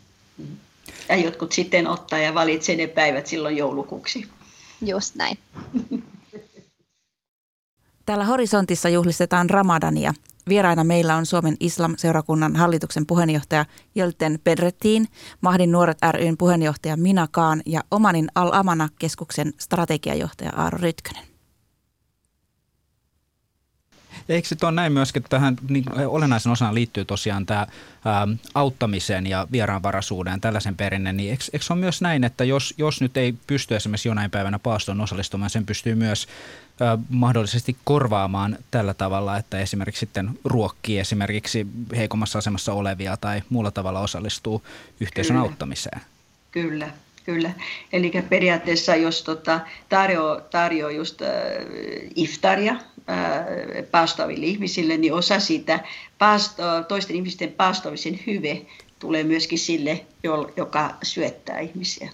[1.10, 4.28] Ja jotkut sitten ottaa ja valitsee ne päivät silloin joulukuuksi.
[4.82, 5.38] Just näin.
[8.06, 10.14] Täällä Horisontissa juhlistetaan Ramadania.
[10.50, 13.66] Vieraina meillä on Suomen Islam-seurakunnan hallituksen puheenjohtaja
[13.96, 15.08] Jölten Pedrettiin,
[15.42, 21.31] Mahdin nuoret ryn puheenjohtaja Mina Kaan ja Omanin Al-Amana-keskuksen strategiajohtaja Aaro Rytkönen.
[24.28, 27.68] Ja eikö se ole näin myöskin, että tähän niin, olennaisen osana liittyy tosiaan tämä
[28.06, 32.74] ää, auttamisen ja vieraanvaraisuuden tällaisen perinne, niin eikö, eikö se ole myös näin, että jos,
[32.78, 36.28] jos nyt ei pysty esimerkiksi jonain päivänä paastoon osallistumaan, sen pystyy myös
[36.80, 43.72] ää, mahdollisesti korvaamaan tällä tavalla, että esimerkiksi sitten ruokkii esimerkiksi heikommassa asemassa olevia tai muulla
[43.72, 44.64] tavalla osallistuu
[45.00, 45.48] yhteisön Kyllä.
[45.48, 46.02] auttamiseen.
[46.52, 46.90] Kyllä,
[47.26, 47.52] Kyllä.
[47.94, 51.30] Eli periaatteessa jos tota, tarjoaa tarjo just äh,
[52.16, 52.76] iftaria
[53.10, 53.46] äh,
[53.92, 55.80] paastoaville ihmisille, niin osa siitä
[56.18, 58.62] paasto, toisten ihmisten paastoamisen hyve
[59.00, 60.06] tulee myöskin sille,
[60.58, 62.10] joka syöttää ihmisiä.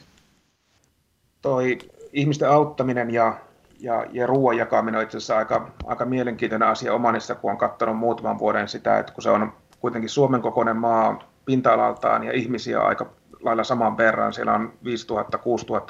[1.41, 1.77] Toi
[2.13, 3.37] ihmisten auttaminen ja,
[3.79, 7.97] ja, ja ruoan jakaminen on itse asiassa aika, aika mielenkiintoinen asia Omanissa, kun on katsonut
[7.97, 13.05] muutaman vuoden sitä, että kun se on kuitenkin Suomen kokoinen maa pinta-alaltaan ja ihmisiä aika
[13.41, 14.33] lailla saman verran.
[14.33, 14.73] Siellä on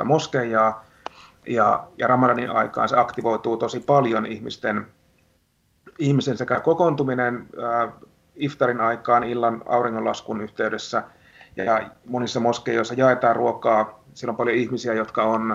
[0.02, 0.86] 5000-6000 moskeijaa
[1.48, 4.88] ja, ja Ramadanin aikaan se aktivoituu tosi paljon ihmisten,
[6.00, 7.94] ihmisen sekä kokoontuminen äh,
[8.36, 11.04] iftarin aikaan illan auringonlaskun yhteydessä
[11.56, 14.04] ja monissa moskeijoissa jaetaan ruokaa.
[14.14, 15.52] Siellä on paljon ihmisiä, jotka on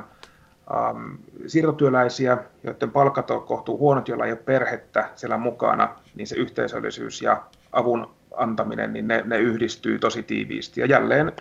[0.74, 1.14] ähm,
[1.46, 7.22] siirtotyöläisiä, joiden palkat on kohtuu huonot, joilla ei ole perhettä siellä mukana, niin se yhteisöllisyys
[7.22, 10.80] ja avun antaminen, niin ne, ne yhdistyy tosi tiiviisti.
[10.80, 11.32] Ja jälleen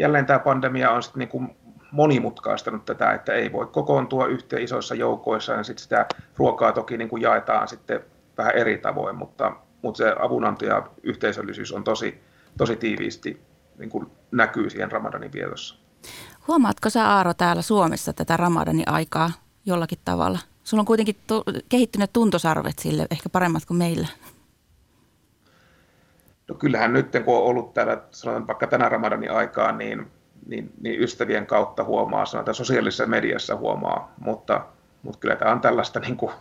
[0.00, 1.56] jälleen tämä pandemia on sitten niin
[1.92, 7.08] monimutkaistanut tätä, että ei voi kokoontua yhteen isoissa joukoissa, ja sitten sitä ruokaa toki niin
[7.08, 8.00] kuin jaetaan sitten
[8.38, 12.20] vähän eri tavoin, mutta, mutta se avunanto ja yhteisöllisyys on tosi,
[12.58, 13.40] tosi tiiviisti
[13.78, 15.76] niin kuin näkyy siihen Ramadanin vietossa.
[16.48, 19.30] Huomaatko sä Aaro täällä Suomessa tätä Ramadanin aikaa
[19.66, 20.38] jollakin tavalla?
[20.64, 24.08] Sulla on kuitenkin tu- kehittyneet tuntosarvet sille, ehkä paremmat kuin meillä.
[26.48, 30.06] No kyllähän nyt, kun on ollut täällä, sanotaan vaikka tänä Ramadanin aikaan, niin,
[30.50, 34.66] niin, niin ystävien kautta huomaa, sanotaan sosiaalisessa mediassa huomaa, mutta,
[35.02, 36.32] mutta kyllä tämä on tällaista niin kuin,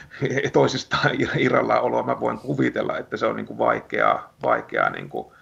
[0.52, 2.02] toisistaan irrallaan oloa.
[2.02, 5.32] Mä voin kuvitella, että se on niin kuin vaikeaa, vaikeaa niin kuin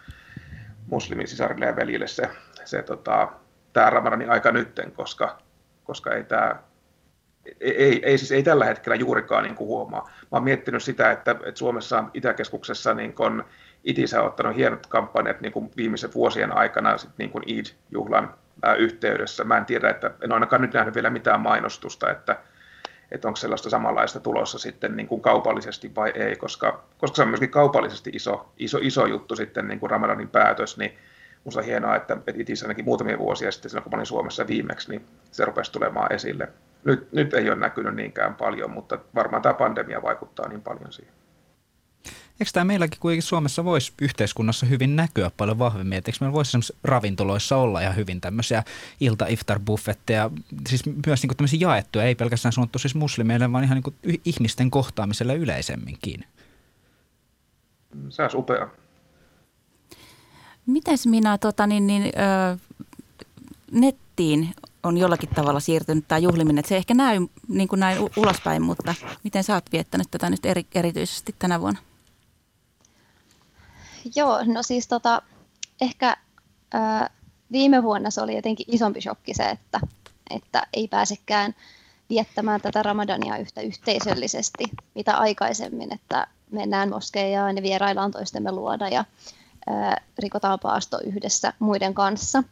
[0.86, 2.30] muslimisisarille ja veljille se,
[2.64, 3.28] se tota,
[3.72, 5.38] tämä Ramadanin aika nytten, koska,
[5.84, 6.56] koska ei tämä
[7.60, 10.02] ei, ei, siis ei tällä hetkellä juurikaan niin kuin huomaa.
[10.02, 13.44] Mä oon miettinyt sitä, että, että Suomessa Itäkeskuksessa niin kun
[13.88, 18.74] ITISä on ottanut hienot kampanjat niin kuin viimeisen vuosien aikana sit niin kuin Eid-juhlan ää,
[18.74, 19.44] yhteydessä.
[19.44, 22.36] Mä en tiedä, että en ainakaan nyt nähnyt vielä mitään mainostusta, että,
[23.10, 27.28] että onko sellaista samanlaista tulossa sitten niin kuin kaupallisesti vai ei, koska, koska se on
[27.28, 30.98] myöskin kaupallisesti iso, iso, iso juttu sitten niin kuin Ramadanin päätös, niin
[31.44, 35.04] minusta on hienoa, että, että ainakin muutamia vuosia sitten, silloin kun olin Suomessa viimeksi, niin
[35.30, 36.48] se rupesi tulemaan esille.
[36.84, 41.17] Nyt, nyt ei ole näkynyt niinkään paljon, mutta varmaan tämä pandemia vaikuttaa niin paljon siihen.
[42.40, 45.98] Eikö tämä meilläkin kuitenkin Suomessa voisi yhteiskunnassa hyvin näkyä paljon vahvemmin?
[45.98, 48.64] Että eikö meillä voisi ravintoloissa olla ja hyvin tämmöisiä
[49.00, 50.30] ilta iftar buffetteja,
[50.68, 54.70] siis myös niin tämmöisiä jaettuja, ei pelkästään sanottu siis muslimeille, vaan ihan niin kuin ihmisten
[54.70, 56.24] kohtaamiselle yleisemminkin.
[58.08, 58.68] Se olisi upea.
[60.66, 62.58] Mites minä tota, niin, niin, ö,
[63.72, 66.58] nettiin on jollakin tavalla siirtynyt tämä juhliminen.
[66.58, 70.46] Että se ehkä näy niin kuin näin ulospäin, mutta miten sä oot viettänyt tätä nyt
[70.46, 71.87] eri, erityisesti tänä vuonna?
[74.16, 75.22] Joo, no siis tota,
[75.80, 76.16] ehkä
[76.72, 77.10] ää,
[77.52, 79.80] viime vuonna se oli jotenkin isompi shokki se, että,
[80.30, 81.54] että ei pääsekään
[82.10, 89.04] viettämään tätä Ramadania yhtä yhteisöllisesti, mitä aikaisemmin, että mennään moskeijaan ja vieraillaan toistemme luona ja
[89.66, 92.42] ää, rikotaan paasto yhdessä muiden kanssa.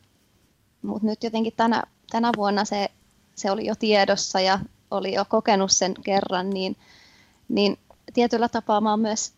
[0.83, 2.91] Mutta nyt jotenkin tänä, tänä vuonna se,
[3.35, 4.59] se oli jo tiedossa ja
[4.91, 6.77] oli jo kokenut sen kerran, niin,
[7.49, 7.79] niin
[8.15, 9.33] tietyllä tapaa mä oon myös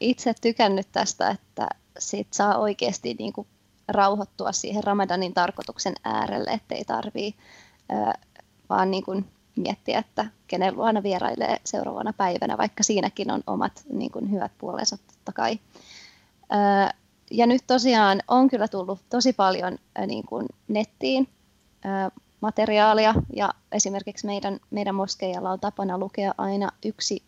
[0.00, 3.46] itse tykännyt tästä, että sit saa oikeasti niin kuin
[3.88, 7.34] rauhoittua siihen Ramadanin tarkoituksen äärelle, ettei tarvii
[7.88, 8.14] ää,
[8.68, 9.24] vaan niin kuin
[9.56, 14.96] miettiä, että kenen luona vierailee seuraavana päivänä, vaikka siinäkin on omat niin kuin hyvät puolensa
[14.98, 15.58] totta kai.
[16.50, 16.94] Ää,
[17.30, 21.28] ja nyt tosiaan on kyllä tullut tosi paljon niin kuin nettiin
[22.40, 27.22] materiaalia ja esimerkiksi meidän, meidän moskeijalla on tapana lukea aina yksi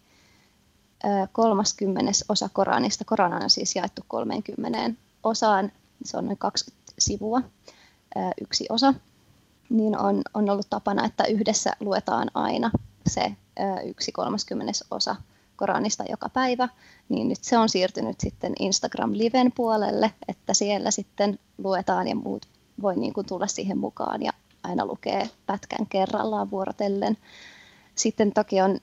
[1.33, 3.05] kolmaskymmenes osa Koranista.
[3.05, 4.90] Koran on siis jaettu 30
[5.23, 5.73] osaan,
[6.05, 7.43] se on noin 20 sivua,
[8.40, 8.95] yksi osa.
[9.71, 12.71] Niin on, on ollut tapana, että yhdessä luetaan aina
[13.07, 13.33] se
[13.85, 15.17] yksi kolmaskymmenes osa
[15.57, 16.69] Koranista joka päivä,
[17.09, 22.47] niin nyt se on siirtynyt sitten Instagram-liven puolelle, että siellä sitten luetaan ja muut
[22.83, 27.17] voi niin kuin tulla siihen mukaan ja aina lukee pätkän kerrallaan vuorotellen.
[27.95, 28.79] Sitten toki on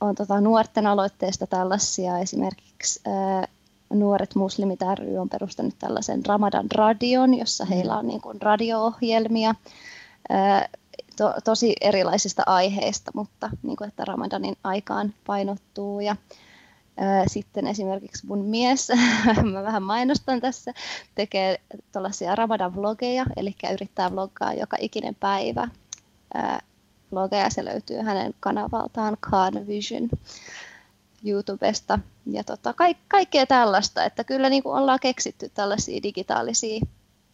[0.00, 3.48] on tota nuorten aloitteesta tällaisia, esimerkiksi ää,
[3.92, 9.54] Nuoret muslimit ry on perustanut tällaisen Ramadan radion, jossa heillä on niin kuin radio-ohjelmia.
[10.28, 10.68] Ää,
[11.16, 16.00] to, tosi erilaisista aiheista, mutta niin kuin, että Ramadanin aikaan painottuu.
[16.00, 16.16] Ja,
[16.96, 18.88] ää, sitten esimerkiksi mun mies,
[19.52, 20.74] mä vähän mainostan tässä,
[21.14, 21.60] tekee
[21.92, 25.68] tällaisia Ramadan-vlogeja, eli yrittää vloggaa joka ikinen päivä.
[26.34, 26.60] Ää,
[27.10, 27.50] blogeja.
[27.50, 30.08] Se löytyy hänen kanavaltaan Khan Vision
[31.24, 31.98] YouTubesta.
[32.26, 36.80] Ja tota, ka- kaikkea tällaista, että kyllä niin kuin ollaan keksitty tällaisia digitaalisia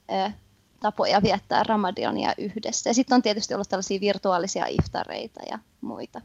[0.08, 0.32] ää,
[0.80, 2.90] tapoja viettää Ramadania yhdessä.
[2.90, 6.20] Ja sitten on tietysti ollut tällaisia virtuaalisia iftareita ja muita.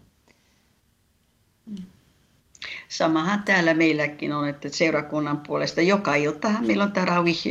[1.65, 1.83] Mm.
[2.87, 7.43] Samahan täällä meilläkin on, että seurakunnan puolesta joka ilta meillä on tarawih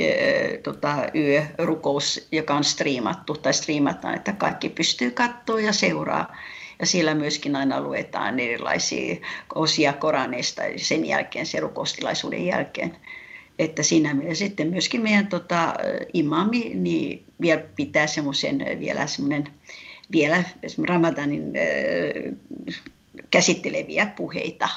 [0.62, 6.36] tota, yörukous, joka on striimattu tai striimataan, että kaikki pystyy katsoa ja seuraa.
[6.78, 9.16] Ja siellä myöskin aina luetaan erilaisia
[9.54, 12.96] osia Koraneista sen jälkeen, sen rukoustilaisuuden jälkeen.
[13.58, 15.74] Että siinä mielessä sitten myöskin meidän tota,
[16.12, 19.44] imami niin vielä pitää semmoisen vielä semmoinen
[20.12, 20.44] vielä
[20.88, 22.34] Ramadanin äh,
[23.30, 24.68] käsitteleviä puheita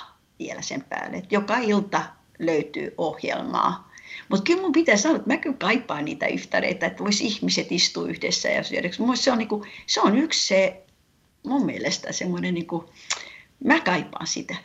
[0.44, 1.18] vielä sen päälle.
[1.18, 2.02] Että joka ilta
[2.40, 3.92] löytyy ohjelmaa.
[4.30, 8.08] Mutta kyllä mun pitää sanoa, että mä kyllä kaipaan niitä yhtäreitä, että vois ihmiset istua
[8.08, 8.90] yhdessä ja syödä.
[9.16, 10.84] Se on, niinku, se on yksi se,
[11.44, 12.90] mun mielestä semmoinen, niinku,
[13.64, 14.56] mä kaipaan sitä,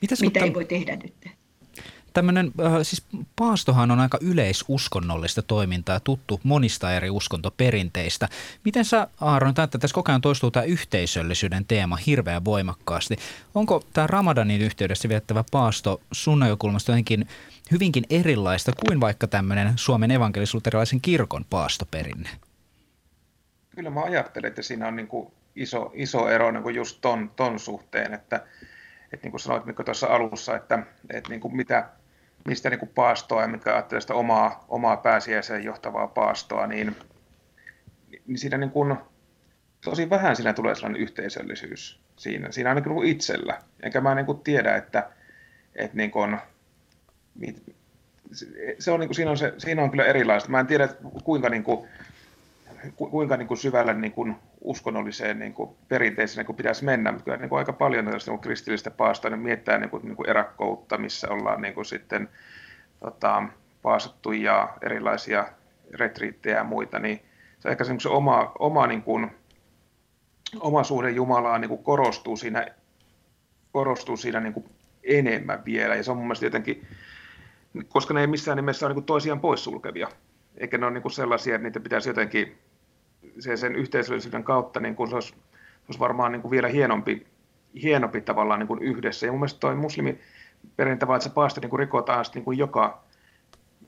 [0.00, 0.44] Mitäs, mitä mutta...
[0.44, 1.14] ei voi tehdä nyt.
[2.12, 8.28] Tämmöinen, äh, siis paastohan on aika yleisuskonnollista toimintaa, tuttu monista eri uskontoperinteistä.
[8.64, 13.16] Miten sä Aaron, että tässä koko ajan toistuu tämä yhteisöllisyyden teema hirveän voimakkaasti.
[13.54, 17.28] Onko tämä Ramadanin yhteydessä viettävä paasto sun näkökulmasta jotenkin
[17.70, 22.30] hyvinkin erilaista kuin vaikka tämmöinen Suomen evankelisuuterilaisen kirkon paastoperinne?
[23.70, 27.30] Kyllä mä ajattelen, että siinä on niin kuin iso, iso ero niin kuin just ton,
[27.36, 28.36] ton suhteen, että,
[29.12, 30.78] että niin kuin sanoit Mikko tuossa alussa, että,
[31.10, 31.88] että niin kuin mitä,
[32.44, 36.96] mistä niin kuin paastoa ja mitkä ajattelee sitä omaa, omaa pääsiäiseen johtavaa paastoa, niin,
[38.26, 38.96] niin siinä niin kuin,
[39.84, 43.58] tosi vähän siinä tulee sellainen yhteisöllisyys siinä, siinä ainakin niin itsellä.
[43.82, 45.10] Enkä mä niin kuin tiedä, että,
[45.74, 46.38] että niin kuin,
[48.78, 50.50] se on, niin kuin, siinä, on se, siinä on kyllä erilaista.
[50.50, 50.88] Mä en tiedä,
[51.24, 51.88] kuinka, niin kuin,
[52.96, 57.24] kuinka niin kuin syvälle niin kuin uskonnolliseen niin kuin perinteeseen niin kuin pitäisi mennä, mutta
[57.24, 60.28] kyllä niin kuin aika paljon tällaista niin kristillistä paastoa niin miettää niin kuin, niin kuin
[60.28, 62.28] erakkoutta, missä ollaan niin kuin sitten
[63.00, 63.42] tota,
[63.82, 65.46] paasattu ja erilaisia
[65.94, 67.20] retriittejä ja muita, niin
[67.60, 69.30] se ehkä se oma, oma, niin kuin,
[70.60, 72.66] oma suhde Jumalaan niin kuin korostuu siinä,
[73.72, 74.66] korostuu siinä niin kuin
[75.04, 76.86] enemmän vielä, ja se on mun mielestä jotenkin,
[77.88, 80.08] koska ne ei missään nimessä ole niin kuin toisiaan poissulkevia,
[80.56, 82.58] eikä ne ole niin kuin sellaisia, että niitä pitäisi jotenkin
[83.38, 87.26] se, sen yhteisöllisyyden kautta niin kuin se, olisi, se olisi varmaan niin kuin vielä hienompi,
[87.82, 89.26] hienompi tavallaan niin kuin yhdessä.
[89.26, 90.18] Ja mun mielestä toi muslimi
[90.76, 93.02] perintä että se paasto niin kuin rikotaan niin kuin joka,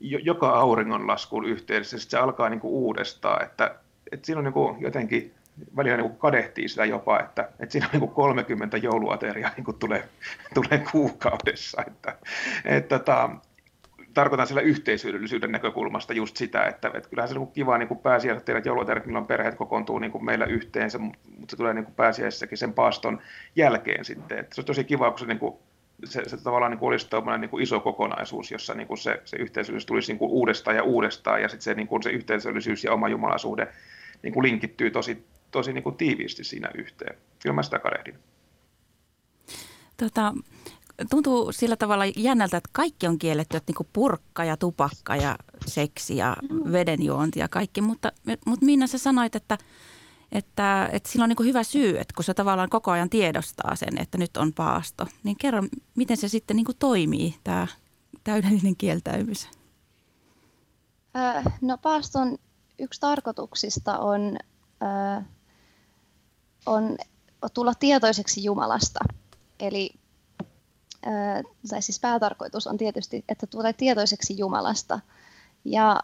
[0.01, 3.75] joka auringonlaskun yhteydessä, sitten se alkaa niin kuin uudestaan, että,
[4.11, 5.33] että siinä on niin kuin jotenkin
[5.75, 10.09] välillä niin kadehtii sitä jopa, että, että siinä on niin kuin 30 jouluateriaa niin tulee,
[10.53, 11.83] tulee kuukaudessa.
[11.87, 12.17] Että,
[12.65, 13.29] että, tota,
[14.15, 18.61] tarkoitan sillä yhteisöllisyyden näkökulmasta just sitä, että, että kyllähän se on kiva niin pääsiäiset tehdä
[18.65, 22.73] jouluterät, milloin perheet kokoontuu niin kuin meillä yhteensä, mutta se tulee niin kuin pääsiäisessäkin sen
[22.73, 23.21] paaston
[23.55, 24.39] jälkeen sitten.
[24.39, 25.55] Että se on tosi kiva, kun se, niin kuin,
[26.03, 27.07] se, se tavallaan niin kuin olisi
[27.39, 30.83] niin kuin iso kokonaisuus, jossa niin kuin se, se yhteisöllisyys tulisi niin kuin uudestaan ja
[30.83, 33.67] uudestaan, ja sitten se, niin kuin se yhteisöllisyys ja oma jumalasuhde
[34.21, 37.17] niin kuin linkittyy tosi, tosi niin kuin tiiviisti siinä yhteen.
[37.41, 38.19] Kyllä mä sitä karehdin.
[39.97, 40.33] Tota,
[41.09, 46.17] tuntuu sillä tavalla jännältä, että kaikki on kielletty, että niinku purkka ja tupakka ja seksi
[46.17, 46.37] ja
[46.71, 47.81] vedenjuonti ja kaikki.
[47.81, 48.11] Mutta,
[48.45, 49.57] mutta Minna, sä sanoit, että,
[50.31, 54.01] että, että sillä on niinku hyvä syy, että kun se tavallaan koko ajan tiedostaa sen,
[54.01, 55.07] että nyt on paasto.
[55.23, 55.63] Niin kerro,
[55.95, 57.67] miten se sitten niinku toimii, tämä
[58.23, 59.49] täydellinen kieltäymys?
[61.61, 62.37] No paaston
[62.79, 64.37] yksi tarkoituksista on,
[66.65, 66.97] on
[67.53, 68.99] tulla tietoiseksi Jumalasta.
[69.59, 69.89] Eli
[71.69, 74.99] tai siis päätarkoitus on tietysti, että tulee tietoiseksi Jumalasta.
[75.65, 75.99] Ja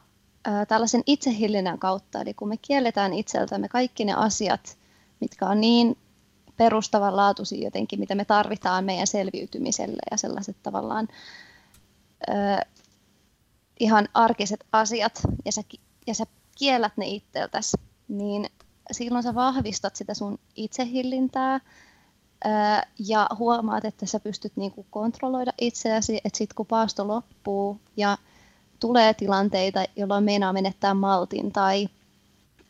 [0.67, 4.77] tällaisen itsehillinnän kautta, eli kun me kielletään itseltämme kaikki ne asiat,
[5.19, 5.97] mitkä on niin
[6.57, 11.07] perustavanlaatuisia jotenkin, mitä me tarvitaan meidän selviytymiselle ja sellaiset tavallaan
[13.79, 15.61] ihan arkiset asiat, ja sä,
[16.07, 16.25] ja sä
[16.57, 18.45] kiellät ne itseltäsi, niin
[18.91, 21.59] silloin sä vahvistat sitä sun itsehillintää,
[22.99, 28.17] ja huomaat, että sä pystyt niinku kontrolloida itseäsi, että sitten kun paasto loppuu ja
[28.79, 31.89] tulee tilanteita, jolloin meinaa menettää maltin tai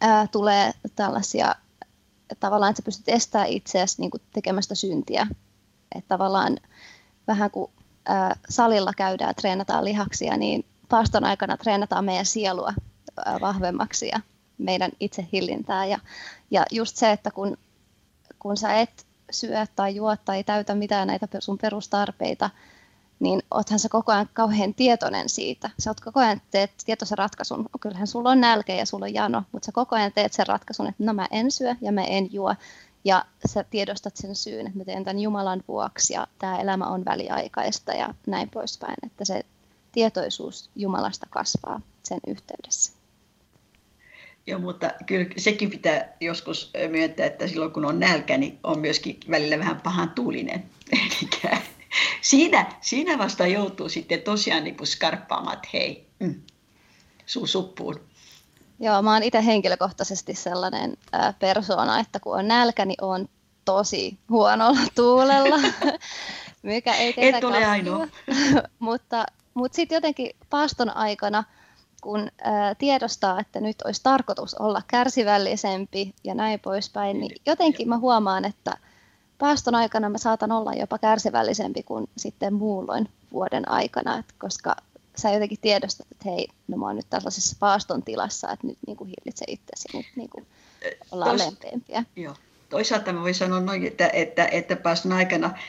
[0.02, 1.56] ää, tulee tällaisia,
[2.40, 5.28] tavallaan, että sä pystyt estämään itseäsi niinku tekemästä syntiä.
[5.96, 6.58] Että tavallaan
[7.28, 7.72] vähän kuin
[8.06, 12.74] ää, salilla käydään, treenataan lihaksia, niin paaston aikana treenataan meidän sielua
[13.26, 14.20] ää, vahvemmaksi ja
[14.58, 15.86] meidän itsehillintää.
[15.86, 16.00] Ja,
[16.52, 17.58] ja just se, että kun,
[18.40, 22.50] kun sä et syö tai juo tai täytä mitään näitä sun perustarpeita,
[23.20, 25.70] niin oothan sä koko ajan kauhean tietoinen siitä.
[25.80, 27.70] Sä oot koko ajan teet tietoisen ratkaisun.
[27.82, 30.88] Kyllähän sulla on nälkä ja sulla on jano, mutta sä koko ajan teet sen ratkaisun,
[30.88, 32.56] että no mä en syö ja mä en juo.
[33.04, 37.06] Ja sä tiedostat sen syyn, että mä teen tämän Jumalan vuoksi ja tämä elämä on
[37.06, 38.96] väliaikaista ja näin poispäin.
[39.04, 39.46] Että se
[39.92, 43.01] tietoisuus Jumalasta kasvaa sen yhteydessä.
[44.52, 49.20] Joo, mutta kyllä sekin pitää joskus myöntää, että silloin kun on nälkä, niin on myöskin
[49.30, 50.64] välillä vähän pahan tuulinen.
[52.22, 56.42] Siinä, siinä vasta joutuu sitten tosiaan niin skarppaamaan, että hei, mm,
[57.26, 58.00] suu suppuun.
[58.80, 60.98] Joo, mä oon itse henkilökohtaisesti sellainen
[61.40, 63.30] persona, että kun on nälkä, niin on
[63.66, 65.60] tosi huonolla tuulella,
[66.64, 68.08] mikä ei Et ole ainoa.
[68.80, 71.44] mutta mutta sitten jotenkin paaston aikana–
[72.02, 77.98] kun ää, tiedostaa, että nyt olisi tarkoitus olla kärsivällisempi ja näin poispäin, niin jotenkin mä
[77.98, 78.78] huomaan, että
[79.38, 84.76] paaston aikana mä saatan olla jopa kärsivällisempi kuin sitten muulloin vuoden aikana, että koska
[85.16, 88.98] sä jotenkin tiedostat, että hei, no mä oon nyt tällaisessa paaston tilassa, että nyt niin
[88.98, 90.46] kuin hillitse itsesi, nyt niin kuin
[91.12, 92.04] ollaan Tois, lempeämpiä.
[92.16, 92.36] Joo.
[92.70, 95.60] Toisaalta mä voin sanoa noin, että, että, että paaston aikana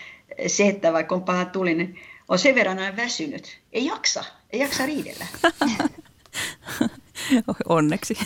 [0.47, 3.59] se, että vaikka on paha tuli, niin on sen verran aina väsynyt.
[3.73, 5.27] Ei jaksa, ei jaksa riidellä.
[7.68, 8.18] Onneksi.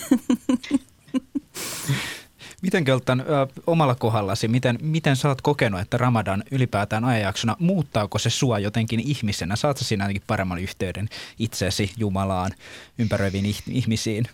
[2.62, 3.25] Miten Költän,
[3.66, 9.01] omalla kohdallasi, miten, miten sä oot kokenut, että Ramadan ylipäätään ajanjaksona, muuttaako se sua jotenkin
[9.01, 9.57] ihmisenä?
[9.57, 12.51] Saat siinä ainakin paremman yhteyden itseesi Jumalaan,
[12.99, 14.25] ympäröiviin ihmisiin?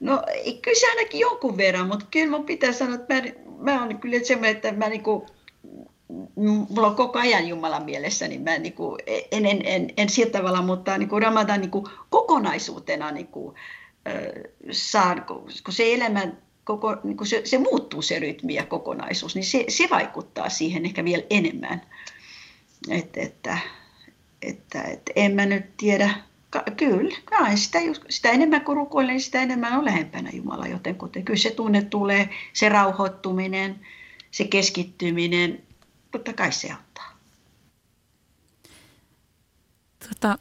[0.00, 0.22] No
[0.62, 3.22] kyllä se ainakin jonkun verran, mutta kyllä mun pitää sanoa, että mä,
[3.58, 5.26] mä olen kyllä semmoinen, että mä niinku,
[6.36, 8.98] mulla on koko ajan Jumalan mielessä, niin mä niin kuin,
[9.30, 13.54] en, en, en, en sillä tavalla, mutta niin kuin Ramadan niin kuin kokonaisuutena niin kuin,
[14.70, 15.24] saan,
[15.64, 16.32] kun se elämä
[16.64, 20.84] koko, niin kuin se, se muuttuu se rytmi ja kokonaisuus, niin se, se vaikuttaa siihen
[20.84, 21.82] ehkä vielä enemmän.
[22.90, 23.58] Et, että,
[24.42, 26.10] että, että en mä nyt tiedä,
[26.76, 31.38] kyllä, kyllä sitä, sitä enemmän kuin rukoilen, niin sitä enemmän on lähempänä Jumala, joten kyllä
[31.38, 33.80] se tunne tulee, se rauhoittuminen,
[34.30, 35.62] se keskittyminen,
[36.10, 37.18] totta kai se auttaa.
[40.08, 40.38] Tota,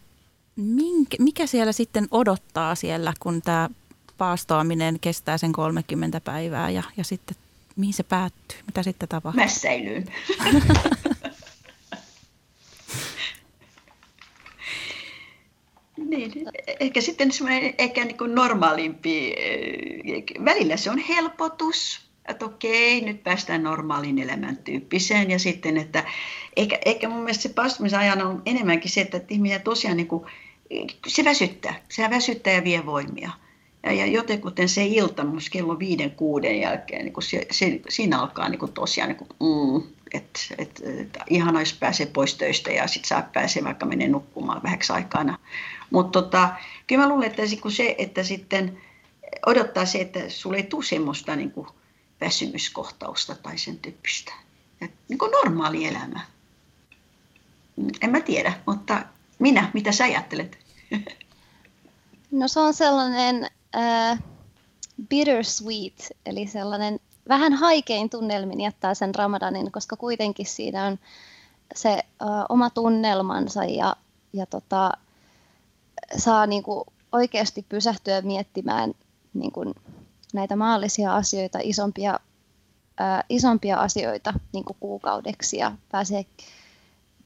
[0.56, 3.70] minkä, mikä siellä sitten odottaa siellä, kun tämä
[4.18, 7.38] paastoaminen kestää sen 30 päivää ja, ja sitten
[7.76, 8.60] mihin se päättyy?
[8.66, 9.42] Mitä sitten tapahtuu?
[9.42, 10.06] Mässäilyyn.
[16.10, 16.32] niin,
[16.80, 23.24] ehkä sitten semmoinen ehkä niin kuin normaalimpi, eh, välillä se on helpotus, että okei, nyt
[23.24, 25.32] päästään normaaliin elämän tyyppiseen.
[25.32, 26.04] Ja sitten, että
[26.56, 30.26] ehkä, ehkä mun mielestä se pastumisajan on enemmänkin se, että ihminen tosiaan niin kuin,
[31.08, 31.82] se väsyttää.
[31.90, 33.32] Se väsyttää ja vie voimia.
[33.84, 38.50] Ja, ja jotenkuten se ilta, myös kello viiden, kuuden jälkeen, niin se, se, siinä alkaa
[38.50, 43.08] niin kuin tosiaan, niin mm, että et, et, ihana, jos pääsee pois töistä ja sitten
[43.08, 45.38] saa pääsee vaikka menee nukkumaan vähäksi aikana.
[45.90, 46.50] Mutta tota,
[46.88, 48.78] kyllä mä luulen, että se, että sitten
[49.46, 51.68] odottaa se, että sulle ei tule semmoista niin kuin,
[52.22, 54.34] väsymyskohtausta tai sen tyyppistä.
[54.82, 56.20] Ja niin kuin normaali elämä.
[58.02, 59.06] En mä tiedä, mutta
[59.40, 60.58] minä, mitä sä ajattelet?
[62.32, 64.24] No se on sellainen äh,
[65.10, 67.00] bittersweet, eli sellainen
[67.30, 71.00] vähän haikein tunnelmin jättää sen ramadanin, koska kuitenkin siinä on
[71.76, 71.90] se
[72.22, 73.96] ö, oma tunnelmansa ja,
[74.34, 74.92] ja tota,
[76.18, 78.94] saa niin kuin oikeasti pysähtyä miettimään
[79.34, 79.74] niin kuin
[80.34, 82.20] näitä maallisia asioita, isompia,
[83.00, 86.26] ö, isompia asioita niin kuin kuukaudeksi ja pääsee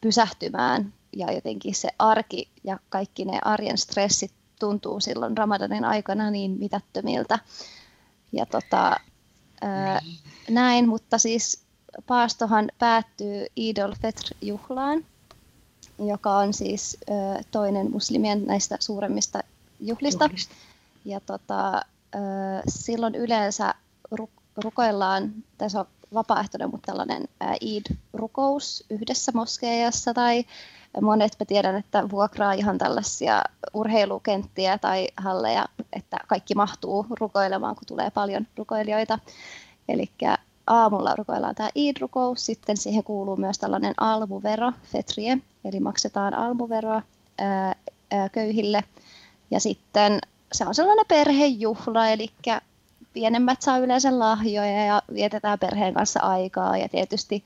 [0.02, 6.52] pysähtymään ja jotenkin se arki ja kaikki ne arjen stressit tuntuu silloin Ramadanin aikana niin
[6.52, 7.40] mitättömiltä.
[8.32, 9.00] Ja tota,
[9.62, 10.02] ää,
[10.50, 11.62] näin, mutta siis
[12.08, 15.06] paastohan päättyy Idol Fetr-juhlaan,
[16.00, 19.40] joka on siis ää, toinen muslimien näistä suuremmista
[19.80, 20.26] juhlista.
[20.26, 20.56] juhlista.
[21.06, 21.82] Ja tota,
[22.68, 23.74] silloin yleensä
[24.64, 27.28] rukoillaan, tässä on vapaaehtoinen, mutta tällainen
[27.62, 30.44] Eid-rukous yhdessä moskeijassa tai
[31.02, 33.42] monet mä tiedän, että vuokraa ihan tällaisia
[33.74, 39.20] urheilukenttiä tai halleja, että kaikki mahtuu rukoilemaan, kun tulee paljon rukoilijoita.
[39.90, 40.12] Eli
[40.68, 47.02] aamulla rukoillaan tämä Eid-rukous, sitten siihen kuuluu myös tällainen almuvero, fetrie, eli maksetaan almuveroa
[48.32, 48.84] köyhille.
[49.52, 50.20] Ja sitten
[50.52, 52.32] se on sellainen perhejuhla, eli
[53.14, 57.44] pienemmät saa yleensä lahjoja ja vietetään perheen kanssa aikaa ja tietysti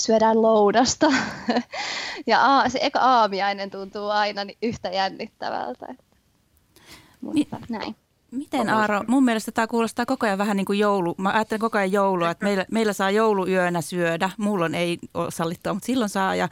[0.00, 1.06] syödään loudasta.
[2.26, 5.86] ja a, se eka aamiainen tuntuu aina niin yhtä jännittävältä.
[7.20, 7.96] Mutta Mi- näin.
[8.30, 11.14] Miten Aaro, mun mielestä tämä kuulostaa koko ajan vähän niin kuin joulu.
[11.18, 14.30] Mä ajattelen koko ajan joulua, että meillä, meillä saa jouluyönä syödä.
[14.36, 16.34] Mulla ei ole sallittua, mutta silloin saa.
[16.34, 16.48] Ja,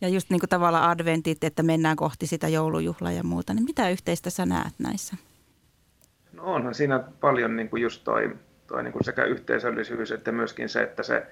[0.00, 3.54] ja just niin kuin tavallaan adventit, että mennään kohti sitä joulujuhlaa ja muuta.
[3.54, 5.16] Niin mitä yhteistä sä näet näissä?
[6.32, 8.36] No onhan siinä paljon niin kuin just toi,
[8.66, 11.26] toi niin kuin sekä yhteisöllisyys että myöskin se, että se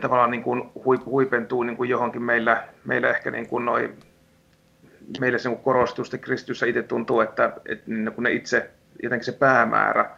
[0.00, 0.62] tavallaan niin kuin
[1.04, 3.94] huipentuu niin kuin johonkin meillä, meillä ehkä niin kuin noi,
[5.20, 8.70] meille se korostuu sitten kristityssä itse tuntuu, että, että niin kun ne itse,
[9.02, 10.16] jotenkin se päämäärä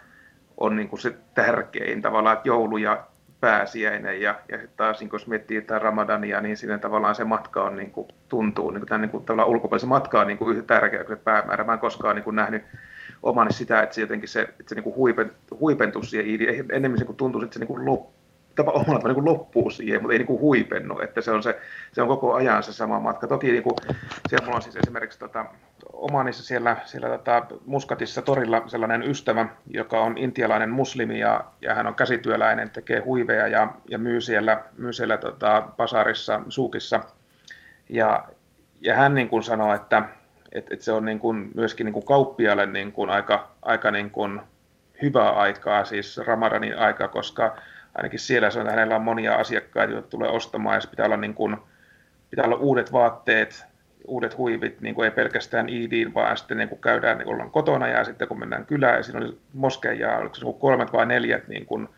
[0.56, 3.06] on niin kuin se tärkein tavallaan, että joulu ja
[3.40, 7.76] pääsiäinen ja, ja taas niin jos miettii tätä Ramadania, niin siinä tavallaan se matka on
[7.76, 10.74] niin kuin, tuntuu, niin kuin, tämän, niin kuin, tavallaan ulkopuolisen matka on niin kuin yhtä
[10.74, 11.64] tärkeä kuin se päämäärä.
[11.64, 12.62] Mä en koskaan niin kuin, nähnyt
[13.22, 17.04] omani sitä, että se jotenkin se, että se niin kuin huipen, huipentus siihen, enemmän se
[17.04, 18.18] kuin tuntuu, että se niin kuin loppuu
[18.58, 21.60] tapa, omalla tavalla niin loppuu siihen, mutta ei niin kuin huipennu, että se on, se,
[21.92, 23.26] se on koko ajan se sama matka.
[23.26, 23.74] Toki niin kuin,
[24.28, 25.46] siellä mulla on siis esimerkiksi tota,
[25.92, 31.86] Omanissa siellä, siellä tota, Muskatissa torilla sellainen ystävä, joka on intialainen muslimi ja, ja hän
[31.86, 37.00] on käsityöläinen, tekee huiveja ja, ja myy siellä, myy siellä tota, pasarissa, suukissa.
[37.88, 38.28] Ja,
[38.80, 40.02] ja hän niin kuin sanoo, että,
[40.52, 44.10] että, että se on niin kuin myöskin niin kuin kauppialle niin kuin aika, aika niin
[44.10, 44.40] kuin
[45.02, 47.56] hyvää aikaa, siis Ramadanin aika, koska
[47.94, 51.34] ainakin siellä se on, hänellä on monia asiakkaita, joita tulee ostamaan, ja pitää olla, niin
[51.34, 51.56] kuin,
[52.30, 53.66] pitää olla uudet vaatteet,
[54.08, 57.88] uudet huivit, niin kuin ei pelkästään iidiin, vaan sitten niin kuin käydään, niin ollaan kotona,
[57.88, 61.66] ja sitten kun mennään kylään, ja siinä oli moskeja, oliko se kolmet vai neljät niin
[61.66, 61.88] kuin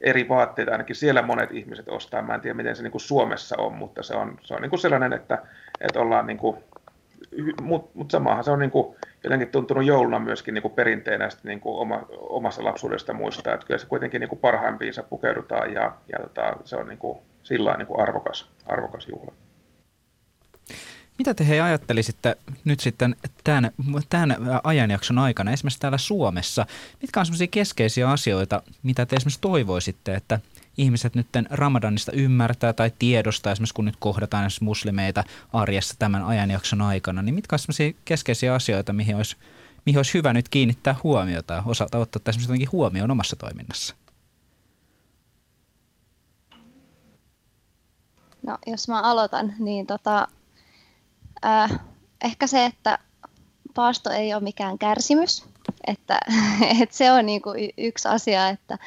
[0.00, 3.56] eri vaatteita, ainakin siellä monet ihmiset ostaa, mä en tiedä miten se niin kuin Suomessa
[3.58, 5.38] on, mutta se on, se on niin kuin sellainen, että,
[5.80, 6.56] että ollaan niin kuin
[7.62, 11.60] mutta mut samahan se on niin kuin jotenkin tuntunut jouluna myöskin niin kuin perinteenä niin
[11.60, 16.18] kuin oma, omassa lapsuudesta muistaa, että kyllä se kuitenkin niin kuin parhaimpiinsa pukeudutaan ja, ja
[16.18, 19.32] tota, se on niin kuin, sillä niin kuin arvokas, arvokas juhla.
[21.18, 23.70] Mitä te he ajattelisitte nyt sitten tämän,
[24.08, 26.66] tämän ajanjakson aikana, esimerkiksi täällä Suomessa?
[27.02, 30.40] Mitkä on sellaisia keskeisiä asioita, mitä te esimerkiksi toivoisitte, että
[30.76, 36.82] ihmiset nyt Ramadanista ymmärtää tai tiedostaa, esimerkiksi kun nyt kohdataan esimerkiksi muslimeita arjessa tämän ajanjakson
[36.82, 39.36] aikana, niin mitkä ovat keskeisiä asioita, mihin olisi,
[39.86, 43.94] mihin olisi hyvä nyt kiinnittää huomiota ja osalta ottaa esimerkiksi jotenkin huomioon omassa toiminnassa?
[48.42, 50.28] No, jos mä aloitan, niin tota,
[51.44, 51.80] äh,
[52.24, 52.98] ehkä se, että
[53.74, 55.44] paasto ei ole mikään kärsimys,
[55.86, 56.20] että,
[56.82, 57.42] että se on niin
[57.78, 58.78] yksi asia, että,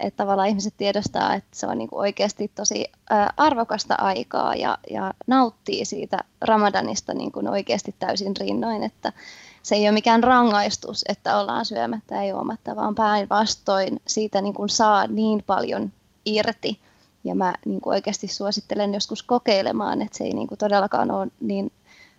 [0.00, 2.84] että tavallaan ihmiset tiedostaa, että se on niin oikeasti tosi
[3.36, 9.12] arvokasta aikaa ja, ja nauttii siitä Ramadanista niin oikeasti täysin rinnoin, että
[9.62, 15.06] se ei ole mikään rangaistus, että ollaan syömättä ja juomatta, vaan päinvastoin siitä niin saa
[15.06, 15.92] niin paljon
[16.24, 16.80] irti.
[17.24, 21.72] Ja mä niin oikeasti suosittelen joskus kokeilemaan, että se ei niin todellakaan ole niin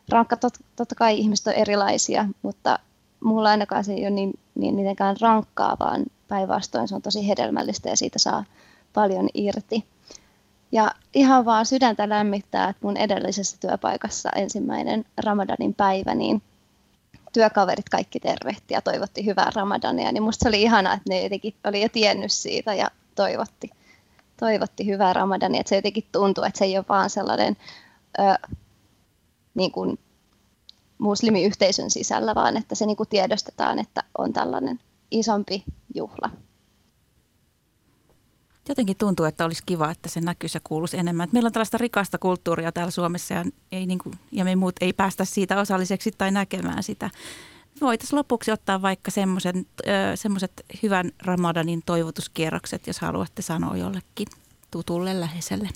[0.09, 0.37] rankka.
[0.37, 2.79] Tot, totta kai ihmiset on erilaisia, mutta
[3.23, 7.89] mulla ainakaan se ei ole niin, niin mitenkään rankkaa, vaan päinvastoin se on tosi hedelmällistä
[7.89, 8.43] ja siitä saa
[8.93, 9.85] paljon irti.
[10.71, 16.41] Ja ihan vaan sydäntä lämmittää, että mun edellisessä työpaikassa ensimmäinen Ramadanin päivä, niin
[17.33, 21.53] työkaverit kaikki tervehti ja toivotti hyvää Ramadania, niin musta se oli ihana, että ne jotenkin
[21.63, 23.69] oli jo tiennyt siitä ja toivotti,
[24.39, 27.57] toivotti hyvää Ramadania, että se jotenkin tuntuu, että se ei ole vaan sellainen
[28.19, 28.47] ö,
[29.53, 29.99] niin kuin
[30.97, 34.79] muslimiyhteisön sisällä, vaan että se niin kuin tiedostetaan, että on tällainen
[35.11, 35.63] isompi
[35.95, 36.29] juhla.
[38.69, 41.29] jotenkin tuntuu, että olisi kiva, että se näkyisi ja kuuluisi enemmän.
[41.31, 44.93] Meillä on tällaista rikasta kulttuuria täällä Suomessa ja, ei niin kuin, ja me muut ei
[44.93, 47.09] päästä siitä osalliseksi tai näkemään sitä.
[47.81, 49.11] Voitaisiin lopuksi ottaa vaikka
[50.15, 54.27] semmoiset hyvän Ramadanin toivotuskierrokset, jos haluatte sanoa jollekin
[54.71, 55.69] tutulle läheiselle.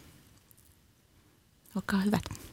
[1.76, 2.47] Olkaa hyvät.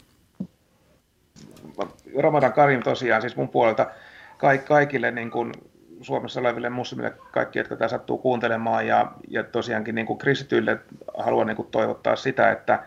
[2.19, 3.91] Ramadan Karim tosiaan siis mun puolelta
[4.67, 5.53] kaikille niin kuin
[6.01, 10.79] Suomessa oleville muslimille, kaikki, jotka tämä sattuu kuuntelemaan, ja, ja tosiaankin niin kuin kristityille
[11.19, 12.85] haluan niin kuin toivottaa sitä, että,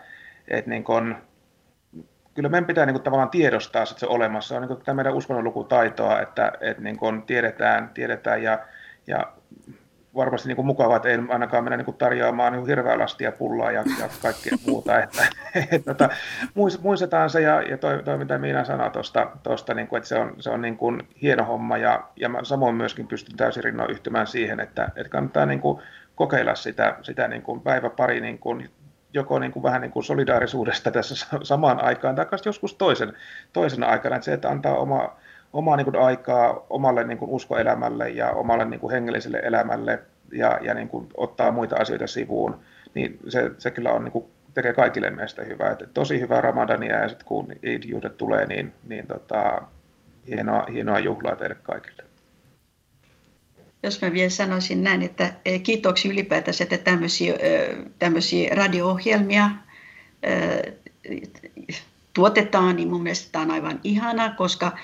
[0.48, 1.16] että niin kuin,
[2.34, 4.48] kyllä meidän pitää niin kuin, tavallaan tiedostaa se olemassa.
[4.48, 8.58] Se on niin kuin, tämä meidän uskonnonlukutaitoa, että, että niin kuin, tiedetään, tiedetään ja,
[9.06, 9.32] ja
[10.14, 13.72] varmasti niin kuin mukavaa, että ei ainakaan mennä niin kuin tarjoamaan niin hirveä lastia pullaa
[13.72, 15.02] ja, ja kaikkea muuta.
[15.02, 15.26] Että,
[15.72, 16.08] et, tota,
[16.82, 20.34] muistetaan se ja, ja toi, toi mitä Miina sanoi tuosta, tosta, niin että se on,
[20.38, 24.26] se on niin kuin hieno homma ja, ja mä samoin myöskin pystyn täysin rinnoin yhtymään
[24.26, 25.82] siihen, että, että kannattaa niin kuin
[26.14, 28.70] kokeilla sitä, sitä niin kuin päivä pari niin kuin
[29.12, 33.12] joko niin kuin vähän niin kuin solidaarisuudesta tässä samaan aikaan tai joskus toisen,
[33.52, 35.16] toisen aikana, että se, että antaa oma,
[35.52, 40.58] omaa niin kuin aikaa omalle niin kuin uskoelämälle ja omalle niin kuin hengelliselle elämälle ja,
[40.62, 42.60] ja niin kuin ottaa muita asioita sivuun,
[42.94, 44.24] niin se, se kyllä on, niin kuin,
[44.54, 45.70] tekee kaikille meistä hyvää.
[45.70, 47.82] Että tosi hyvää Ramadania ja sitten kun Eid
[48.16, 49.62] tulee, niin, niin tota,
[50.28, 52.02] hienoa, hienoa juhlaa teille kaikille.
[53.82, 57.34] Jos mä vielä sanoisin näin, että e, kiitoksia ylipäätänsä, että tämmöisiä,
[57.98, 59.50] tämmöisiä radio-ohjelmia
[62.14, 64.78] tuotetaan, niin mun mielestä tämä on aivan ihanaa, koska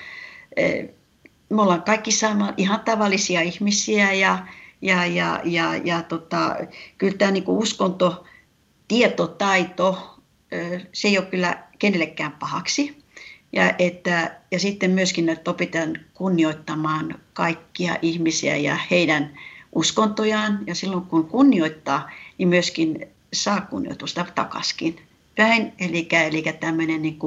[1.49, 4.47] me ollaan kaikki sama, ihan tavallisia ihmisiä ja,
[4.81, 6.55] ja, ja, ja, ja tota,
[6.97, 8.23] kyllä tämä niin uskonto,
[8.87, 10.19] tietotaito,
[10.93, 13.05] se ei ole kyllä kenellekään pahaksi.
[13.53, 19.39] Ja, että, ja sitten myöskin, että opitaan kunnioittamaan kaikkia ihmisiä ja heidän
[19.71, 20.59] uskontojaan.
[20.67, 25.01] Ja silloin kun kunnioittaa, niin myöskin saa kunnioitusta takaskin.
[25.35, 27.19] Päin, eli, eli tämmöinen niin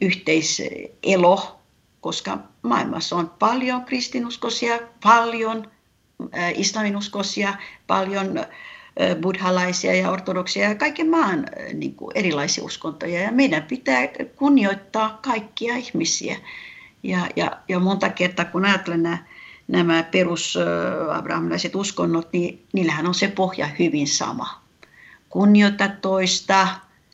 [0.00, 1.59] yhteiselo
[2.00, 5.70] koska maailmassa on paljon kristinuskoisia, paljon
[6.34, 7.54] äh, islaminuskoisia,
[7.86, 8.46] paljon äh,
[9.22, 13.20] buddhalaisia ja ortodoksia ja kaiken maan äh, niin kuin erilaisia uskontoja.
[13.20, 16.36] Ja meidän pitää kunnioittaa kaikkia ihmisiä.
[17.02, 19.18] Ja, ja, ja monta kertaa, kun ajattelen nämä,
[19.68, 20.58] nämä perus
[21.12, 24.62] abrahamilaiset uskonnot, niin niillähän on se pohja hyvin sama.
[25.28, 26.68] Kunnioita toista,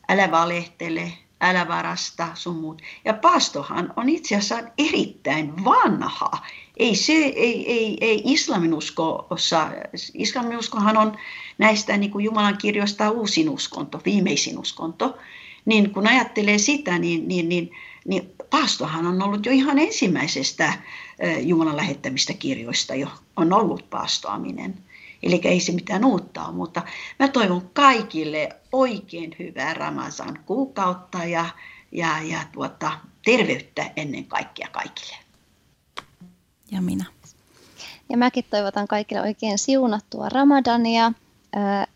[0.09, 2.81] älä valehtele, älä varasta sun muut.
[3.05, 6.31] Ja paastohan on itse asiassa erittäin vanha.
[6.77, 9.71] Ei, se, ei, ei, ei islaminuskossa,
[10.13, 11.17] islaminuskohan on
[11.57, 15.17] näistä niin kuin Jumalan kirjoista uusin uskonto, viimeisin uskonto.
[15.65, 17.71] Niin kun ajattelee sitä, niin, niin, niin,
[18.05, 20.73] niin paastohan on ollut jo ihan ensimmäisestä
[21.41, 24.86] Jumalan lähettämistä kirjoista jo on ollut paastoaminen.
[25.23, 26.81] Eli ei se mitään uutta ole, mutta
[27.19, 31.45] mä toivon kaikille oikein hyvää Ramazan kuukautta ja,
[31.91, 32.91] ja, ja tuota,
[33.25, 35.15] terveyttä ennen kaikkea kaikille.
[36.71, 37.05] Ja minä.
[38.09, 41.11] Ja mäkin toivotan kaikille oikein siunattua Ramadania,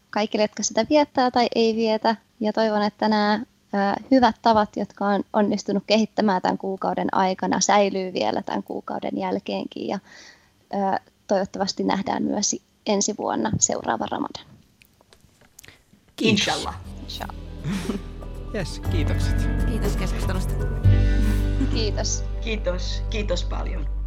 [0.10, 2.16] kaikille, jotka sitä viettää tai ei vietä.
[2.40, 3.40] Ja toivon, että nämä
[4.12, 9.88] hyvät tavat, jotka on onnistunut kehittämään tämän kuukauden aikana, säilyy vielä tämän kuukauden jälkeenkin.
[9.88, 10.00] Ja
[11.28, 12.56] toivottavasti nähdään myös
[12.86, 14.46] ensi vuonna seuraava Ramadan.
[16.16, 16.40] Kiitos.
[16.40, 16.76] Inshallah.
[17.04, 17.36] Inshallah.
[18.54, 19.48] Yes, kiitokset.
[19.70, 20.54] Kiitos keskustelusta.
[21.74, 22.24] Kiitos.
[22.42, 24.01] Kiitos, kiitos paljon.